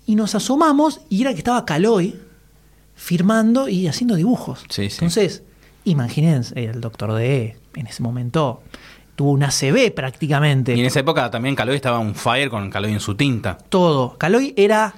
Y 0.06 0.16
nos 0.16 0.34
asomamos 0.34 1.00
y 1.08 1.22
era 1.22 1.32
que 1.32 1.38
estaba 1.38 1.64
Caloy 1.64 2.14
firmando 2.94 3.68
y 3.68 3.88
haciendo 3.88 4.16
dibujos. 4.16 4.64
Sí, 4.68 4.90
sí. 4.90 4.96
Entonces, 4.96 5.42
imagínense, 5.84 6.64
el 6.64 6.80
doctor 6.80 7.14
D 7.14 7.56
en 7.74 7.86
ese 7.86 8.02
momento 8.02 8.62
tuvo 9.16 9.30
una 9.30 9.50
CB 9.50 9.94
prácticamente. 9.94 10.74
Y 10.74 10.80
en 10.80 10.86
esa 10.86 11.00
época 11.00 11.30
también 11.30 11.54
Caloy 11.54 11.76
estaba 11.76 11.98
on 11.98 12.14
fire 12.14 12.50
con 12.50 12.70
Caloy 12.70 12.92
en 12.92 13.00
su 13.00 13.14
tinta. 13.14 13.56
Todo. 13.56 14.18
Caloy 14.18 14.54
era 14.56 14.94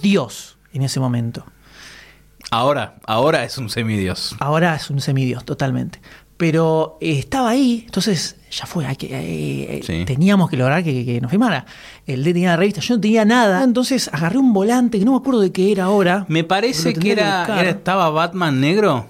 Dios 0.00 0.58
en 0.72 0.82
ese 0.82 1.00
momento. 1.00 1.44
Ahora, 2.50 2.96
ahora 3.06 3.44
es 3.44 3.58
un 3.58 3.70
semidios. 3.70 4.36
Ahora 4.38 4.74
es 4.76 4.90
un 4.90 5.00
semidios, 5.00 5.44
totalmente. 5.44 6.00
Pero 6.36 6.98
eh, 7.00 7.18
estaba 7.20 7.50
ahí, 7.50 7.82
entonces 7.86 8.36
ya 8.50 8.66
fue, 8.66 8.84
hay 8.86 8.96
que, 8.96 9.06
eh, 9.06 9.78
eh, 9.78 9.80
Sí. 9.84 10.04
teníamos 10.04 10.50
que 10.50 10.56
lograr 10.56 10.82
que, 10.82 11.04
que 11.04 11.20
nos 11.20 11.30
firmara. 11.30 11.64
El 12.06 12.24
D 12.24 12.32
tenía 12.32 12.50
la 12.50 12.56
revista, 12.56 12.80
yo 12.80 12.96
no 12.96 13.00
tenía 13.00 13.24
nada, 13.24 13.62
entonces 13.62 14.10
agarré 14.12 14.38
un 14.38 14.52
volante 14.52 14.98
que 14.98 15.04
no 15.04 15.12
me 15.12 15.18
acuerdo 15.18 15.40
de 15.40 15.52
qué 15.52 15.70
era 15.70 15.84
ahora. 15.84 16.24
Me 16.28 16.42
parece 16.42 16.92
que 16.94 17.12
era, 17.12 17.62
estaba 17.68 18.10
Batman 18.10 18.60
negro. 18.60 19.06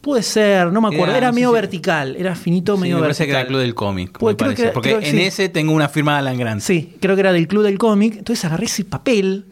Puede 0.00 0.22
ser, 0.22 0.72
no 0.72 0.80
me 0.80 0.88
acuerdo. 0.88 1.06
Era, 1.14 1.18
Era, 1.18 1.26
no 1.28 1.34
medio 1.34 1.52
vertical, 1.52 2.16
era 2.16 2.34
finito, 2.34 2.74
Sí, 2.76 2.82
medio 2.82 2.96
me 2.96 3.02
parece 3.02 3.24
vertical. 3.24 3.26
que 3.26 3.30
era 3.32 3.40
el 3.42 3.46
Club 3.48 3.60
del 3.60 3.74
Cómic. 3.74 4.18
Pues 4.18 4.34
me 4.34 4.36
parece, 4.38 4.62
que- 4.64 4.68
porque 4.70 4.88
creo 4.96 5.00
en 5.02 5.10
sí. 5.18 5.22
ese 5.22 5.48
tengo 5.48 5.72
una 5.72 5.88
firma 5.88 6.12
de 6.14 6.18
Alan 6.18 6.38
Grant. 6.38 6.62
Sí, 6.62 6.94
creo 7.00 7.14
que 7.14 7.20
era 7.20 7.32
del 7.32 7.46
Club 7.46 7.62
del 7.64 7.78
Cómic. 7.78 8.16
Entonces 8.18 8.44
agarré 8.44 8.66
ese 8.66 8.84
papel. 8.84 9.44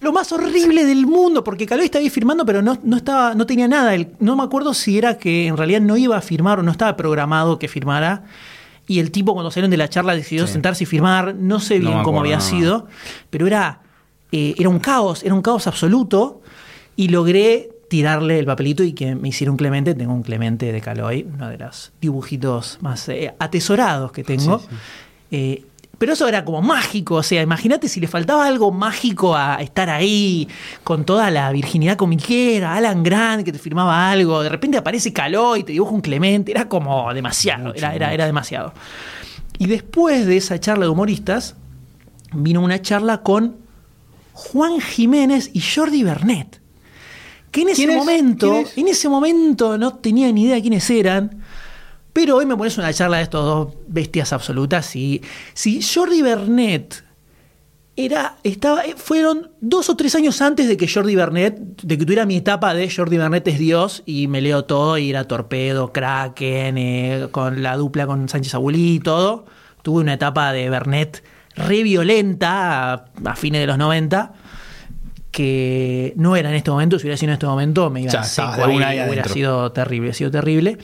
Lo 0.00 0.12
más 0.12 0.30
horrible 0.32 0.84
del 0.84 1.06
mundo, 1.06 1.42
porque 1.42 1.64
Caloy 1.66 1.86
estaba 1.86 2.02
ahí 2.02 2.10
firmando, 2.10 2.44
pero 2.44 2.60
no, 2.60 2.78
no, 2.82 2.96
estaba, 2.98 3.34
no 3.34 3.46
tenía 3.46 3.66
nada. 3.66 3.94
El- 3.94 4.08
no 4.20 4.36
me 4.36 4.42
acuerdo 4.42 4.74
si 4.74 4.98
era 4.98 5.16
que 5.18 5.46
en 5.46 5.56
realidad 5.56 5.80
no 5.80 5.96
iba 5.96 6.16
a 6.16 6.20
firmar 6.20 6.58
o 6.60 6.62
no 6.62 6.70
estaba 6.70 6.96
programado 6.96 7.58
que 7.58 7.66
firmara. 7.68 8.24
Y 8.86 9.00
el 9.00 9.10
tipo, 9.10 9.32
cuando 9.32 9.50
salieron 9.50 9.70
de 9.70 9.78
la 9.78 9.88
charla, 9.88 10.14
decidió 10.14 10.46
Sí. 10.46 10.52
sentarse 10.52 10.84
y 10.84 10.86
firmar. 10.86 11.34
No 11.34 11.60
sé 11.60 11.78
bien 11.78 12.02
cómo 12.02 12.20
había 12.20 12.40
sido, 12.40 12.86
pero 13.30 13.46
era, 13.46 13.80
eh, 14.32 14.54
era 14.58 14.68
un 14.68 14.78
caos, 14.78 15.24
era 15.24 15.34
un 15.34 15.42
caos 15.42 15.66
absoluto. 15.66 16.42
Y 16.94 17.08
logré 17.08 17.70
tirarle 17.88 18.38
el 18.38 18.46
papelito 18.46 18.82
y 18.84 18.92
que 18.92 19.14
me 19.14 19.28
hiciera 19.28 19.50
un 19.50 19.56
Clemente. 19.56 19.94
Tengo 19.94 20.12
un 20.12 20.22
Clemente 20.22 20.72
de 20.72 20.80
Caloy, 20.80 21.26
uno 21.32 21.48
de 21.48 21.58
los 21.58 21.92
dibujitos 22.00 22.78
más 22.80 23.08
eh, 23.08 23.34
atesorados 23.38 24.12
que 24.12 24.22
tengo. 24.24 24.58
Sí, 24.60 24.66
sí. 24.70 24.76
Eh, 25.32 25.64
pero 25.98 26.12
eso 26.12 26.28
era 26.28 26.44
como 26.44 26.60
mágico, 26.62 27.16
o 27.16 27.22
sea, 27.22 27.42
imagínate 27.42 27.88
si 27.88 28.00
le 28.00 28.06
faltaba 28.06 28.46
algo 28.46 28.70
mágico 28.70 29.34
a 29.34 29.56
estar 29.62 29.88
ahí 29.88 30.46
con 30.84 31.04
toda 31.04 31.30
la 31.30 31.50
virginidad 31.52 31.96
comiquera, 31.96 32.74
Alan 32.74 33.02
Grant 33.02 33.44
que 33.44 33.52
te 33.52 33.58
firmaba 33.58 34.10
algo, 34.10 34.42
de 34.42 34.48
repente 34.48 34.76
aparece 34.76 35.12
Caló 35.12 35.56
y 35.56 35.64
te 35.64 35.72
dibuja 35.72 35.92
un 35.92 36.02
Clemente, 36.02 36.52
era 36.52 36.68
como 36.68 37.12
demasiado, 37.14 37.74
era, 37.74 37.94
era, 37.94 38.12
era 38.12 38.26
demasiado. 38.26 38.74
Y 39.58 39.66
después 39.66 40.26
de 40.26 40.36
esa 40.36 40.60
charla 40.60 40.84
de 40.84 40.90
humoristas, 40.90 41.56
vino 42.32 42.60
una 42.60 42.82
charla 42.82 43.22
con 43.22 43.56
Juan 44.32 44.80
Jiménez 44.80 45.50
y 45.54 45.62
Jordi 45.62 46.02
Bernet. 46.02 46.60
Que 47.50 47.62
en 47.62 47.70
ese 47.70 47.86
momento, 47.86 48.64
en 48.76 48.88
ese 48.88 49.08
momento 49.08 49.78
no 49.78 49.94
tenía 49.94 50.30
ni 50.30 50.44
idea 50.44 50.60
quiénes 50.60 50.90
eran. 50.90 51.42
Pero 52.16 52.36
hoy 52.36 52.46
me 52.46 52.56
pones 52.56 52.78
una 52.78 52.94
charla 52.94 53.18
de 53.18 53.24
estos 53.24 53.44
dos 53.44 53.74
bestias 53.88 54.32
absolutas 54.32 54.96
y 54.96 55.20
si 55.52 55.82
Jordi 55.82 56.22
Bernet 56.22 57.04
era, 57.94 58.36
estaba, 58.42 58.86
eh, 58.86 58.94
fueron 58.96 59.50
dos 59.60 59.90
o 59.90 59.96
tres 59.96 60.14
años 60.14 60.40
antes 60.40 60.66
de 60.66 60.78
que 60.78 60.88
Jordi 60.88 61.14
Bernet, 61.14 61.58
de 61.58 61.98
que 61.98 62.06
tuviera 62.06 62.24
mi 62.24 62.36
etapa 62.36 62.72
de 62.72 62.90
Jordi 62.90 63.18
Bernet 63.18 63.46
es 63.48 63.58
Dios 63.58 64.02
y 64.06 64.28
me 64.28 64.40
leo 64.40 64.64
todo 64.64 64.96
y 64.96 65.10
era 65.10 65.24
Torpedo, 65.24 65.92
Kraken, 65.92 66.78
eh, 66.78 67.28
con 67.32 67.62
la 67.62 67.76
dupla 67.76 68.06
con 68.06 68.30
Sánchez 68.30 68.54
Abulí 68.54 68.94
y 68.94 69.00
todo. 69.00 69.44
Tuve 69.82 70.00
una 70.00 70.14
etapa 70.14 70.54
de 70.54 70.70
Bernet 70.70 71.22
re 71.54 71.82
violenta 71.82 72.94
a, 72.94 73.04
a 73.26 73.36
fines 73.36 73.60
de 73.60 73.66
los 73.66 73.76
90 73.76 74.32
que 75.32 76.14
no 76.16 76.34
era 76.34 76.48
en 76.48 76.56
este 76.56 76.70
momento, 76.70 76.98
si 76.98 77.04
hubiera 77.04 77.18
sido 77.18 77.28
en 77.32 77.34
este 77.34 77.44
momento 77.44 77.90
me 77.90 78.00
iba 78.00 78.10
a 78.10 78.24
seco 78.24 78.64
ahí, 78.64 78.76
hubiera 79.06 79.28
sido 79.28 79.70
terrible, 79.70 80.14
sido 80.14 80.30
terrible. 80.30 80.78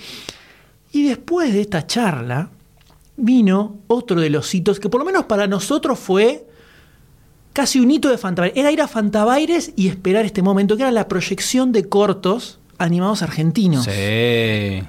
Y 0.93 1.05
después 1.05 1.53
de 1.53 1.61
esta 1.63 1.87
charla 1.87 2.51
vino 3.17 3.77
otro 3.87 4.21
de 4.21 4.31
los 4.31 4.55
hitos 4.55 4.79
que 4.81 4.89
por 4.89 5.01
lo 5.01 5.05
menos 5.05 5.25
para 5.25 5.47
nosotros 5.47 5.99
fue 5.99 6.47
casi 7.53 7.81
un 7.81 7.91
hito 7.91 8.09
de 8.09 8.19
Fantabaires. 8.19 8.59
Era 8.59 8.71
ir 8.73 8.81
a 8.81 8.89
Fantabaires 8.89 9.73
y 9.77 9.89
esperar 9.89 10.25
este 10.25 10.43
momento, 10.43 10.77
que 10.77 10.83
era 10.83 10.93
la 10.93 11.09
proyección 11.09 11.73
de 11.73 11.89
cortos 11.89 12.59
animados 12.79 13.23
argentinos. 13.23 13.85
Sí. 13.85 14.83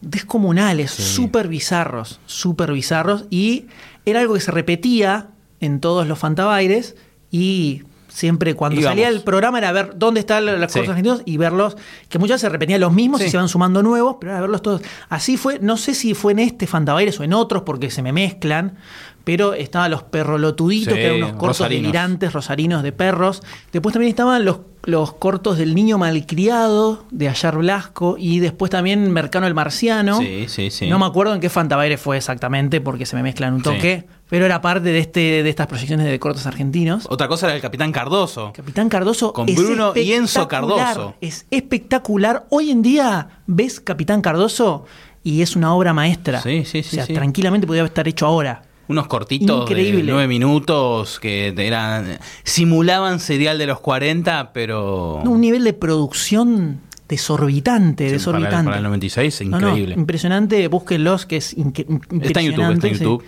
Descomunales, 0.00 0.90
Sí. 0.92 1.02
súper 1.02 1.48
bizarros, 1.48 2.20
súper 2.26 2.72
bizarros. 2.72 3.24
Y 3.30 3.66
era 4.04 4.20
algo 4.20 4.34
que 4.34 4.40
se 4.40 4.50
repetía 4.52 5.28
en 5.60 5.80
todos 5.80 6.06
los 6.06 6.18
Fantabaires 6.18 6.96
y 7.30 7.82
siempre 8.16 8.54
cuando 8.54 8.80
Íbamos. 8.80 8.92
salía 8.92 9.08
el 9.08 9.20
programa 9.22 9.58
era 9.58 9.72
ver 9.72 9.92
dónde 9.96 10.20
están 10.20 10.46
los 10.46 10.54
Sí. 10.72 10.78
cortos 10.78 10.88
argentinos 10.88 11.20
y 11.26 11.36
verlos, 11.36 11.76
que 12.08 12.18
muchas 12.18 12.36
veces 12.36 12.40
se 12.42 12.48
repetían 12.48 12.80
los 12.80 12.92
mismos 12.92 13.20
y 13.20 13.28
se 13.28 13.36
iban 13.36 13.48
sumando 13.48 13.82
nuevos, 13.82 14.16
pero 14.18 14.32
era 14.32 14.40
verlos 14.40 14.62
todos. 14.62 14.80
Así 15.10 15.36
fue, 15.36 15.58
no 15.60 15.76
sé 15.76 15.94
si 15.94 16.14
fue 16.14 16.32
en 16.32 16.38
este 16.38 16.66
Fantabaires 16.66 17.20
o 17.20 17.24
en 17.24 17.34
otros 17.34 17.62
porque 17.64 17.90
se 17.90 18.02
me 18.02 18.12
mezclan, 18.14 18.78
pero 19.26 19.54
estaban 19.54 19.90
los 19.90 20.04
perrolotuditos, 20.04 20.94
Sí, 20.94 21.00
que 21.00 21.04
eran 21.06 21.16
unos 21.16 21.30
cortos 21.32 21.58
rosarinos. 21.58 21.82
delirantes, 21.82 22.32
rosarinos 22.32 22.82
de 22.84 22.92
perros. 22.92 23.42
Después 23.72 23.92
también 23.92 24.10
estaban 24.10 24.44
los, 24.44 24.58
los 24.84 25.14
cortos 25.14 25.58
del 25.58 25.74
niño 25.74 25.98
malcriado 25.98 27.04
de 27.10 27.28
Ayar 27.28 27.58
Blasco 27.58 28.14
y 28.20 28.38
después 28.38 28.70
también 28.70 29.10
Mercano 29.12 29.48
el 29.48 29.54
Marciano. 29.54 30.18
Sí, 30.20 30.44
sí, 30.46 30.70
sí. 30.70 30.88
No 30.88 31.00
me 31.00 31.06
acuerdo 31.06 31.34
en 31.34 31.40
qué 31.40 31.50
Fantabaire 31.50 31.96
fue 31.98 32.16
exactamente 32.18 32.80
porque 32.80 33.04
se 33.04 33.16
me 33.16 33.24
mezclan 33.24 33.54
un 33.54 33.62
toque, 33.62 34.04
pero 34.28 34.46
era 34.46 34.60
parte 34.60 34.90
de, 34.90 35.00
este, 35.00 35.42
de 35.42 35.50
estas 35.50 35.66
proyecciones 35.66 36.06
de 36.06 36.20
cortos 36.20 36.46
argentinos. 36.46 37.04
Otra 37.10 37.26
cosa 37.26 37.46
era 37.46 37.56
el 37.56 37.62
Capitán 37.62 37.90
Cardoso. 37.90 38.52
Capitán 38.54 38.88
Cardoso 38.88 39.32
Con 39.32 39.48
es 39.48 39.56
Bruno 39.56 39.92
y 39.96 40.12
Enzo 40.12 40.46
Cardoso. 40.46 41.14
Es 41.20 41.46
espectacular. 41.50 42.46
Hoy 42.50 42.70
en 42.70 42.80
día 42.80 43.40
ves 43.48 43.80
Capitán 43.80 44.22
Cardoso 44.22 44.84
y 45.24 45.42
es 45.42 45.56
una 45.56 45.74
obra 45.74 45.92
maestra. 45.92 46.40
Sí, 46.40 46.64
sí, 46.64 46.84
sí, 46.84 46.90
O 46.90 46.92
sea, 46.98 47.06
sí. 47.06 47.12
tranquilamente 47.14 47.66
podría 47.66 47.84
estar 47.84 48.06
hecho 48.06 48.24
ahora. 48.26 48.62
Unos 48.88 49.06
cortitos 49.08 49.68
de 49.68 49.72
Increíble. 49.72 50.12
nueve 50.12 50.28
minutos 50.28 51.18
que 51.20 51.52
eran 51.56 52.18
simulaban 52.44 53.18
serial 53.20 53.58
de 53.58 53.66
los 53.66 53.80
40, 53.80 54.52
pero 54.52 55.20
No, 55.24 55.32
un 55.32 55.40
nivel 55.40 55.64
de 55.64 55.72
producción 55.72 56.80
desorbitante, 57.08 58.06
Sí, 58.06 58.12
desorbitante. 58.12 58.50
Para, 58.50 58.60
el- 58.60 58.66
para 58.66 58.76
el 58.78 58.82
96, 58.84 59.42
No, 59.46 59.58
no, 59.60 59.68
increíble. 59.68 59.94
impresionante, 59.96 60.68
búsquenlos, 60.68 61.26
que 61.26 61.36
es 61.38 61.52
impresionante. 61.56 62.26
Está 62.26 62.40
en 62.40 62.46
YouTube, 62.46 62.72
está 62.72 62.88
en 62.88 62.94
sí. 62.94 63.04
YouTube. 63.04 63.24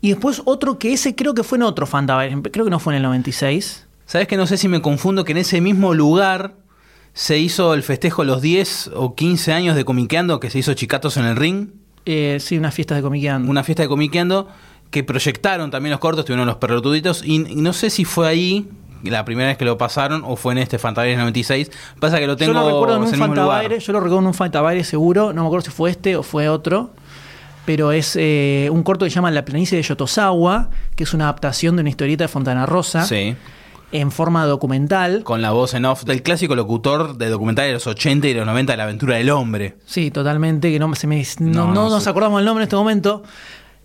Y 0.00 0.10
después 0.10 0.42
otro 0.44 0.78
que 0.78 0.92
ese 0.92 1.14
creo 1.14 1.34
que 1.34 1.42
fue 1.42 1.58
en 1.58 1.62
otro 1.62 1.86
Fantabaire, 1.86 2.40
creo 2.52 2.64
que 2.64 2.70
no 2.70 2.78
fue 2.78 2.92
en 2.92 2.98
el 2.98 3.02
96. 3.04 3.86
¿Sabes 4.06 4.28
que 4.28 4.36
no 4.36 4.46
sé 4.46 4.56
si 4.56 4.68
me 4.68 4.80
confundo 4.82 5.24
que 5.24 5.32
en 5.32 5.38
ese 5.38 5.60
mismo 5.60 5.94
lugar 5.94 6.54
se 7.12 7.38
hizo 7.38 7.74
el 7.74 7.82
festejo 7.82 8.22
los 8.24 8.42
10 8.42 8.90
o 8.94 9.14
15 9.14 9.52
años 9.52 9.74
de 9.74 9.84
Comiqueando 9.84 10.38
que 10.38 10.50
se 10.50 10.58
hizo 10.58 10.74
Chicatos 10.74 11.16
en 11.16 11.24
el 11.24 11.34
Ring? 11.36 11.70
Eh, 12.04 12.36
sí, 12.40 12.56
unas 12.56 12.72
fiestas 12.74 12.98
de 12.98 13.02
comiqueando. 13.02 13.50
Una 13.50 13.64
fiesta 13.64 13.82
de 13.82 13.88
Comiqueando 13.88 14.48
que 14.96 15.04
proyectaron 15.04 15.70
también 15.70 15.90
los 15.90 16.00
cortos, 16.00 16.24
tuvieron 16.24 16.46
los 16.46 16.56
perrotuditos 16.56 17.22
y, 17.22 17.34
y 17.34 17.56
no 17.56 17.74
sé 17.74 17.90
si 17.90 18.06
fue 18.06 18.26
ahí 18.26 18.66
la 19.02 19.26
primera 19.26 19.48
vez 19.48 19.58
que 19.58 19.66
lo 19.66 19.76
pasaron 19.76 20.22
o 20.24 20.36
fue 20.36 20.54
en 20.54 20.58
este 20.58 20.78
Fantabaires 20.78 21.18
96. 21.18 21.70
Pasa 22.00 22.18
que 22.18 22.26
lo 22.26 22.34
tengo 22.38 22.54
yo 22.54 22.60
lo 22.60 22.66
recuerdo 22.66 22.96
en 22.96 23.02
un 23.02 23.04
el 23.08 23.10
mismo 23.10 23.26
lugar. 23.26 23.36
Fantabaire, 23.46 23.78
yo 23.78 23.92
lo 23.92 24.00
recuerdo 24.00 24.20
en 24.20 24.26
un 24.28 24.32
Fantabaire 24.32 24.84
seguro, 24.84 25.34
no 25.34 25.42
me 25.42 25.48
acuerdo 25.48 25.66
si 25.66 25.70
fue 25.70 25.90
este 25.90 26.16
o 26.16 26.22
fue 26.22 26.48
otro, 26.48 26.92
pero 27.66 27.92
es 27.92 28.16
eh, 28.18 28.70
un 28.72 28.82
corto 28.82 29.04
que 29.04 29.10
se 29.10 29.16
llama 29.16 29.30
La 29.30 29.44
planicie 29.44 29.76
de 29.76 29.82
Yotosawa, 29.82 30.70
que 30.94 31.04
es 31.04 31.12
una 31.12 31.24
adaptación 31.24 31.76
de 31.76 31.82
una 31.82 31.90
historieta 31.90 32.24
de 32.24 32.28
Fontana 32.28 32.64
Rosa 32.64 33.04
Sí, 33.04 33.36
en 33.92 34.10
forma 34.10 34.46
documental. 34.46 35.24
con 35.24 35.42
la 35.42 35.50
voz 35.50 35.74
en 35.74 35.84
off 35.84 36.04
del 36.04 36.22
clásico 36.22 36.56
locutor 36.56 37.18
de 37.18 37.28
documentales 37.28 37.68
de 37.68 37.74
los 37.74 37.86
80 37.86 38.28
y 38.28 38.32
los 38.32 38.46
90 38.46 38.72
de 38.72 38.76
la 38.78 38.84
aventura 38.84 39.16
del 39.16 39.28
hombre. 39.28 39.76
Sí, 39.84 40.10
totalmente, 40.10 40.72
que 40.72 40.78
no, 40.78 40.94
se 40.94 41.06
me, 41.06 41.22
no, 41.40 41.50
No, 41.50 41.66
no 41.66 41.74
no 41.74 41.90
nos 41.90 42.06
acordamos 42.06 42.40
el 42.40 42.46
nombre 42.46 42.62
en 42.62 42.66
este 42.66 42.76
momento. 42.76 43.22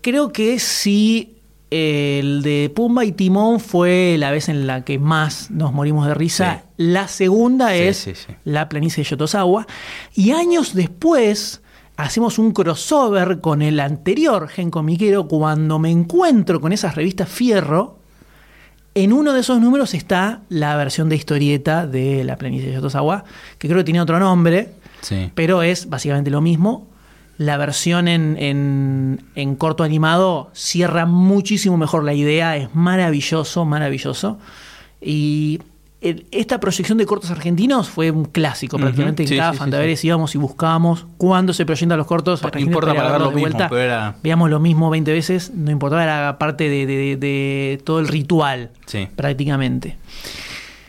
Creo 0.02 0.32
que 0.32 0.58
sí, 0.58 1.36
eh, 1.70 2.18
el 2.20 2.42
de 2.42 2.70
Pumba 2.74 3.04
y 3.04 3.12
Timón 3.12 3.60
fue 3.60 4.16
la 4.18 4.30
vez 4.30 4.48
en 4.48 4.66
la 4.66 4.84
que 4.84 4.98
más 4.98 5.50
nos 5.50 5.72
morimos 5.72 6.06
de 6.06 6.14
risa. 6.14 6.62
Sí. 6.62 6.84
La 6.84 7.08
segunda 7.08 7.72
Sí, 7.72 7.82
es 7.82 7.96
sí. 7.96 8.12
La 8.44 8.68
planicie 8.68 9.02
de 9.02 9.10
Yotosawa. 9.10 9.66
Y 10.14 10.32
años 10.32 10.74
después 10.74 11.62
hacemos 11.96 12.38
un 12.38 12.52
crossover 12.52 13.40
con 13.40 13.62
el 13.62 13.80
anterior 13.80 14.48
Gen 14.48 14.70
Comiquero 14.70 15.28
cuando 15.28 15.78
me 15.78 15.90
encuentro 15.90 16.60
con 16.60 16.72
esas 16.72 16.94
revistas 16.94 17.28
Fierro. 17.28 17.98
En 18.94 19.14
uno 19.14 19.32
de 19.32 19.40
esos 19.40 19.58
números 19.58 19.94
está 19.94 20.42
la 20.50 20.76
versión 20.76 21.08
de 21.08 21.16
historieta 21.16 21.86
de 21.86 22.24
La 22.24 22.36
planicie 22.36 22.68
de 22.68 22.74
Yotosawa, 22.74 23.24
que 23.56 23.66
creo 23.66 23.78
que 23.78 23.84
tiene 23.84 24.02
otro 24.02 24.18
nombre 24.18 24.82
pero 25.34 25.62
es 25.62 25.88
básicamente 25.88 26.30
lo 26.30 26.40
mismo. 26.40 26.88
La 27.38 27.56
versión 27.56 28.08
en, 28.08 28.36
en- 28.38 29.24
en 29.34 29.56
corto 29.56 29.82
animado 29.84 30.50
cierra 30.52 31.06
muchísimo 31.06 31.76
mejor 31.76 32.04
la 32.04 32.14
idea, 32.14 32.56
es 32.56 32.74
maravilloso, 32.74 33.64
maravilloso. 33.64 34.38
Y 35.00 35.60
el- 36.00 36.26
esta 36.30 36.60
proyección 36.60 36.98
de 36.98 37.06
cortos 37.06 37.30
argentinos 37.30 37.88
fue 37.88 38.10
un 38.10 38.24
clásico, 38.26 38.76
prácticamente 38.78 39.26
sí, 39.26 39.34
en 39.34 39.40
cada 39.40 39.52
sí, 39.52 39.56
sí, 39.56 39.60
Fantaveres 39.60 40.04
íbamos 40.04 40.34
y 40.34 40.38
buscábamos 40.38 41.06
cuándo 41.16 41.52
se 41.52 41.64
proyectan 41.64 41.96
los 41.98 42.06
cortos 42.06 42.42
argentinos 42.44 42.68
importa 42.74 42.94
para 42.94 43.12
ver 43.12 43.20
lo 43.20 43.28
de 43.30 43.34
mismo, 43.36 43.48
pero 43.70 43.80
era- 43.82 44.16
Veamos 44.22 44.50
lo 44.50 44.60
mismo 44.60 44.90
20 44.90 45.12
veces, 45.12 45.52
no 45.54 45.70
importaba, 45.70 46.02
era 46.04 46.38
parte 46.38 46.68
de, 46.68 46.86
de- 46.86 47.16
de 47.16 47.80
todo 47.84 48.00
el 48.00 48.08
ritual, 48.08 48.70
Sí. 48.86 49.08
prácticamente. 49.16 49.96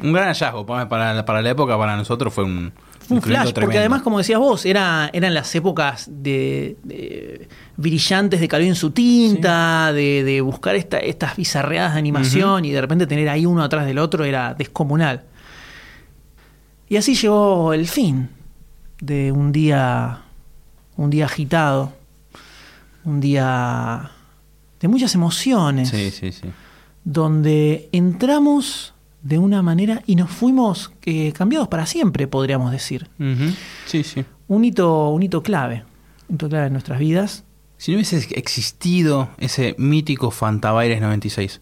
Un 0.01 0.11
gran 0.13 0.25
hallazgo 0.27 0.65
para, 0.65 0.89
para, 0.89 1.41
la 1.41 1.49
época, 1.49 1.77
para 1.77 1.95
nosotros 1.95 2.33
fue 2.33 2.43
un, 2.43 2.73
un 3.09 3.21
flash, 3.21 3.53
porque 3.53 3.77
además, 3.79 4.01
como 4.01 4.17
decías 4.17 4.39
vos, 4.39 4.65
era, 4.65 5.09
eran 5.13 5.33
las 5.33 5.53
épocas 5.55 6.07
de, 6.11 6.77
de 6.83 7.47
brillantes 7.77 8.39
de 8.39 8.47
Calvin 8.47 8.69
en 8.69 8.75
su 8.75 8.91
tinta, 8.91 9.91
de, 9.93 10.23
de 10.23 10.41
buscar 10.41 10.75
esta- 10.75 10.99
estas 10.99 11.35
bizarreadas 11.35 11.93
de 11.93 11.99
animación 11.99 12.65
y 12.65 12.71
de 12.71 12.81
repente 12.81 13.05
tener 13.07 13.29
ahí 13.29 13.45
uno 13.45 13.63
atrás 13.63 13.85
del 13.85 13.97
otro 13.99 14.23
era 14.25 14.53
descomunal. 14.53 15.23
Y 16.89 16.97
así 16.97 17.15
llegó 17.15 17.73
el 17.73 17.87
fin 17.87 18.29
de 19.01 19.31
un 19.31 19.51
día, 19.51 20.21
un 20.97 21.09
día 21.09 21.25
agitado, 21.25 21.93
un 23.05 23.19
día 23.19 24.11
de 24.79 24.87
muchas 24.87 25.13
emociones 25.15 25.89
Sí, 25.89 26.11
sí, 26.11 26.31
sí. 26.31 26.49
donde 27.03 27.89
entramos 27.91 28.92
de 29.23 29.37
una 29.37 29.61
manera 29.61 30.03
y 30.05 30.15
nos 30.15 30.29
fuimos 30.29 30.91
eh, 31.05 31.31
cambiados 31.31 31.69
para 31.69 31.85
siempre, 31.85 32.27
podríamos 32.27 32.71
decir. 32.71 33.09
Sí, 33.85 34.03
sí. 34.03 34.25
Un 34.47 34.65
hito, 34.65 35.09
un 35.09 35.23
hito 35.23 35.41
clave, 35.41 35.83
un 36.27 36.35
hito 36.35 36.49
clave 36.49 36.67
en 36.67 36.73
nuestras 36.73 36.99
vidas. 36.99 37.45
Si 37.77 37.91
no 37.91 37.97
hubiese 37.97 38.17
existido 38.37 39.29
ese 39.37 39.75
mítico 39.77 40.29
Fantabaires 40.29 41.01
96, 41.01 41.61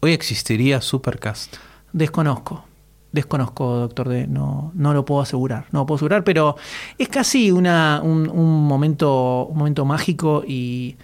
hoy 0.00 0.12
existiría 0.12 0.80
Supercast. 0.80 1.56
Desconozco, 1.92 2.64
desconozco, 3.12 3.76
doctor 3.76 4.08
D, 4.08 4.26
no, 4.26 4.72
no 4.74 4.92
lo 4.92 5.04
puedo 5.04 5.22
asegurar, 5.22 5.66
no 5.72 5.80
lo 5.80 5.86
puedo 5.86 5.96
asegurar, 5.96 6.24
pero 6.24 6.56
es 6.98 7.08
casi 7.08 7.50
una, 7.52 8.00
un, 8.02 8.28
un 8.28 8.66
momento, 8.66 9.46
un 9.46 9.58
momento 9.58 9.84
mágico 9.84 10.44
y, 10.46 10.96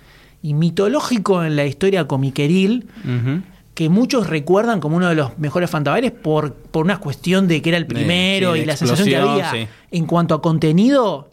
y 0.42 0.54
mitológico 0.54 1.44
en 1.44 1.56
la 1.56 1.64
historia 1.64 2.06
comiqueril 2.06 2.88
Ujú. 3.04 3.42
Que 3.82 3.88
muchos 3.88 4.28
recuerdan 4.28 4.78
como 4.78 4.96
uno 4.96 5.08
de 5.08 5.16
los 5.16 5.36
mejores 5.38 5.68
Fantabaires 5.68 6.12
por, 6.12 6.54
por 6.54 6.84
una 6.84 6.98
cuestión 6.98 7.48
de 7.48 7.60
que 7.60 7.70
era 7.70 7.78
el 7.78 7.86
primero 7.88 8.54
sí, 8.54 8.60
y 8.60 8.64
la 8.64 8.76
sensación 8.76 9.08
que 9.08 9.16
había. 9.16 9.50
sí. 9.50 9.66
En 9.90 10.06
cuanto 10.06 10.36
a 10.36 10.40
contenido, 10.40 11.30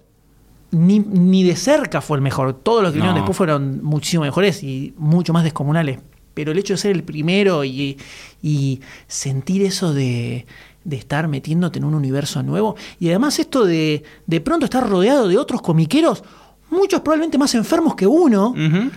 ni, 0.72 1.00
ni 1.00 1.44
de 1.44 1.56
cerca 1.56 2.02
fue 2.02 2.18
el 2.18 2.22
mejor. 2.22 2.54
Todos 2.54 2.82
los 2.82 2.92
que 2.92 2.96
vinieron 2.96 3.16
después 3.16 3.38
fueron 3.38 3.84
muchísimo 3.84 4.24
mejores 4.24 4.64
y 4.64 4.96
mucho 4.98 5.32
más 5.32 5.44
descomunales. 5.44 6.00
Pero 6.34 6.52
el 6.52 6.58
hecho 6.58 6.74
de 6.74 6.78
ser 6.78 6.92
el 6.96 7.04
primero 7.04 7.64
y, 7.64 8.00
y 8.42 8.82
sentir 9.08 9.62
eso 9.62 9.94
de, 9.94 10.48
de 10.84 10.96
estar 10.96 11.28
metiéndote 11.28 11.78
en 11.78 11.86
un 11.86 11.94
universo 11.94 12.42
nuevo. 12.42 12.76
Y 13.00 13.10
además 13.10 13.38
esto 13.38 13.64
de 13.64 14.04
de 14.26 14.42
pronto 14.42 14.66
estar 14.66 14.90
rodeado 14.90 15.28
de 15.28 15.38
otros 15.38 15.62
comiqueros, 15.62 16.24
muchos 16.69 17.01
probablemente 17.01 17.38
más 17.38 17.53
enfermos 17.55 17.95
que 17.95 18.05
uno. 18.08 18.53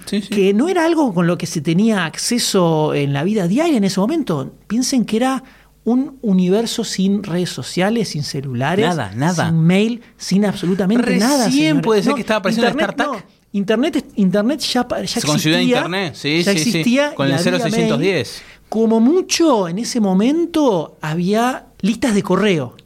Sí, 0.06 0.22
sí. 0.22 0.28
que 0.28 0.54
no 0.54 0.68
era 0.68 0.84
algo 0.84 1.12
con 1.14 1.26
lo 1.26 1.36
que 1.38 1.46
se 1.46 1.60
tenía 1.60 2.04
acceso 2.04 2.94
en 2.94 3.12
la 3.12 3.24
vida 3.24 3.46
diaria 3.48 3.76
en 3.76 3.84
ese 3.84 4.00
momento. 4.00 4.52
Piensen 4.66 5.04
que 5.04 5.16
era 5.16 5.42
un 5.84 6.18
universo 6.22 6.84
sin 6.84 7.22
redes 7.24 7.50
sociales, 7.50 8.10
sin 8.10 8.22
celulares, 8.22 8.86
Nada, 8.86 9.12
nada. 9.16 9.46
sin 9.48 9.60
mail, 9.62 10.00
sin 10.16 10.44
absolutamente 10.44 11.02
Recién 11.04 11.28
nada. 11.28 11.50
señores. 11.50 11.82
puede 11.82 12.02
ser 12.04 12.14
que 12.14 12.20
estaba 12.20 12.38
apareciendo 12.38 12.70
Internet, 12.70 12.96
no, 12.98 13.16
Internet, 13.52 14.06
Internet 14.14 14.60
ya, 14.60 14.86
ya 14.88 14.96
Se 14.96 15.02
existía. 15.02 15.26
considera 15.32 15.62
Internet, 15.62 16.14
sí, 16.14 16.42
ya 16.44 16.52
sí, 16.52 16.58
sí. 16.58 16.68
existía 16.68 17.14
Con 17.14 17.26
el 17.26 17.32
había 17.34 17.58
0610. 17.58 17.98
mail. 17.98 18.26
Como 18.68 19.00
mucho, 19.00 19.68
en 19.68 19.78
ese 19.80 19.98
momento 20.00 20.96
había 21.02 21.66
listas 21.80 22.14
de 22.14 22.22
correo. 22.22 22.76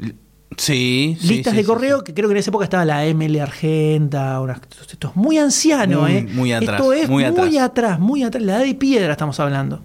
Sí, 0.57 1.17
listas 1.23 1.53
sí, 1.53 1.57
de 1.57 1.63
sí, 1.63 1.67
correo, 1.67 1.99
sí. 1.99 2.05
que 2.05 2.15
creo 2.15 2.29
que 2.29 2.33
en 2.33 2.39
esa 2.39 2.51
época 2.51 2.65
estaba 2.65 2.85
la 2.85 3.05
ML 3.07 3.41
Argenta, 3.41 4.41
una- 4.41 4.61
esto 4.91 5.09
es 5.09 5.17
muy 5.17 5.39
anciano, 5.39 6.03
Muy, 6.03 6.13
¿eh? 6.13 6.29
muy 6.33 6.53
atrás, 6.53 6.81
Esto 6.81 6.93
es 6.93 7.09
muy 7.09 7.25
muy, 7.25 7.25
atrás. 7.25 7.57
atrás. 7.63 7.99
muy 8.01 8.23
atrás, 8.23 8.43
la 8.45 8.57
edad 8.57 8.65
de 8.65 8.75
piedra 8.75 9.13
estamos 9.13 9.39
hablando. 9.41 9.81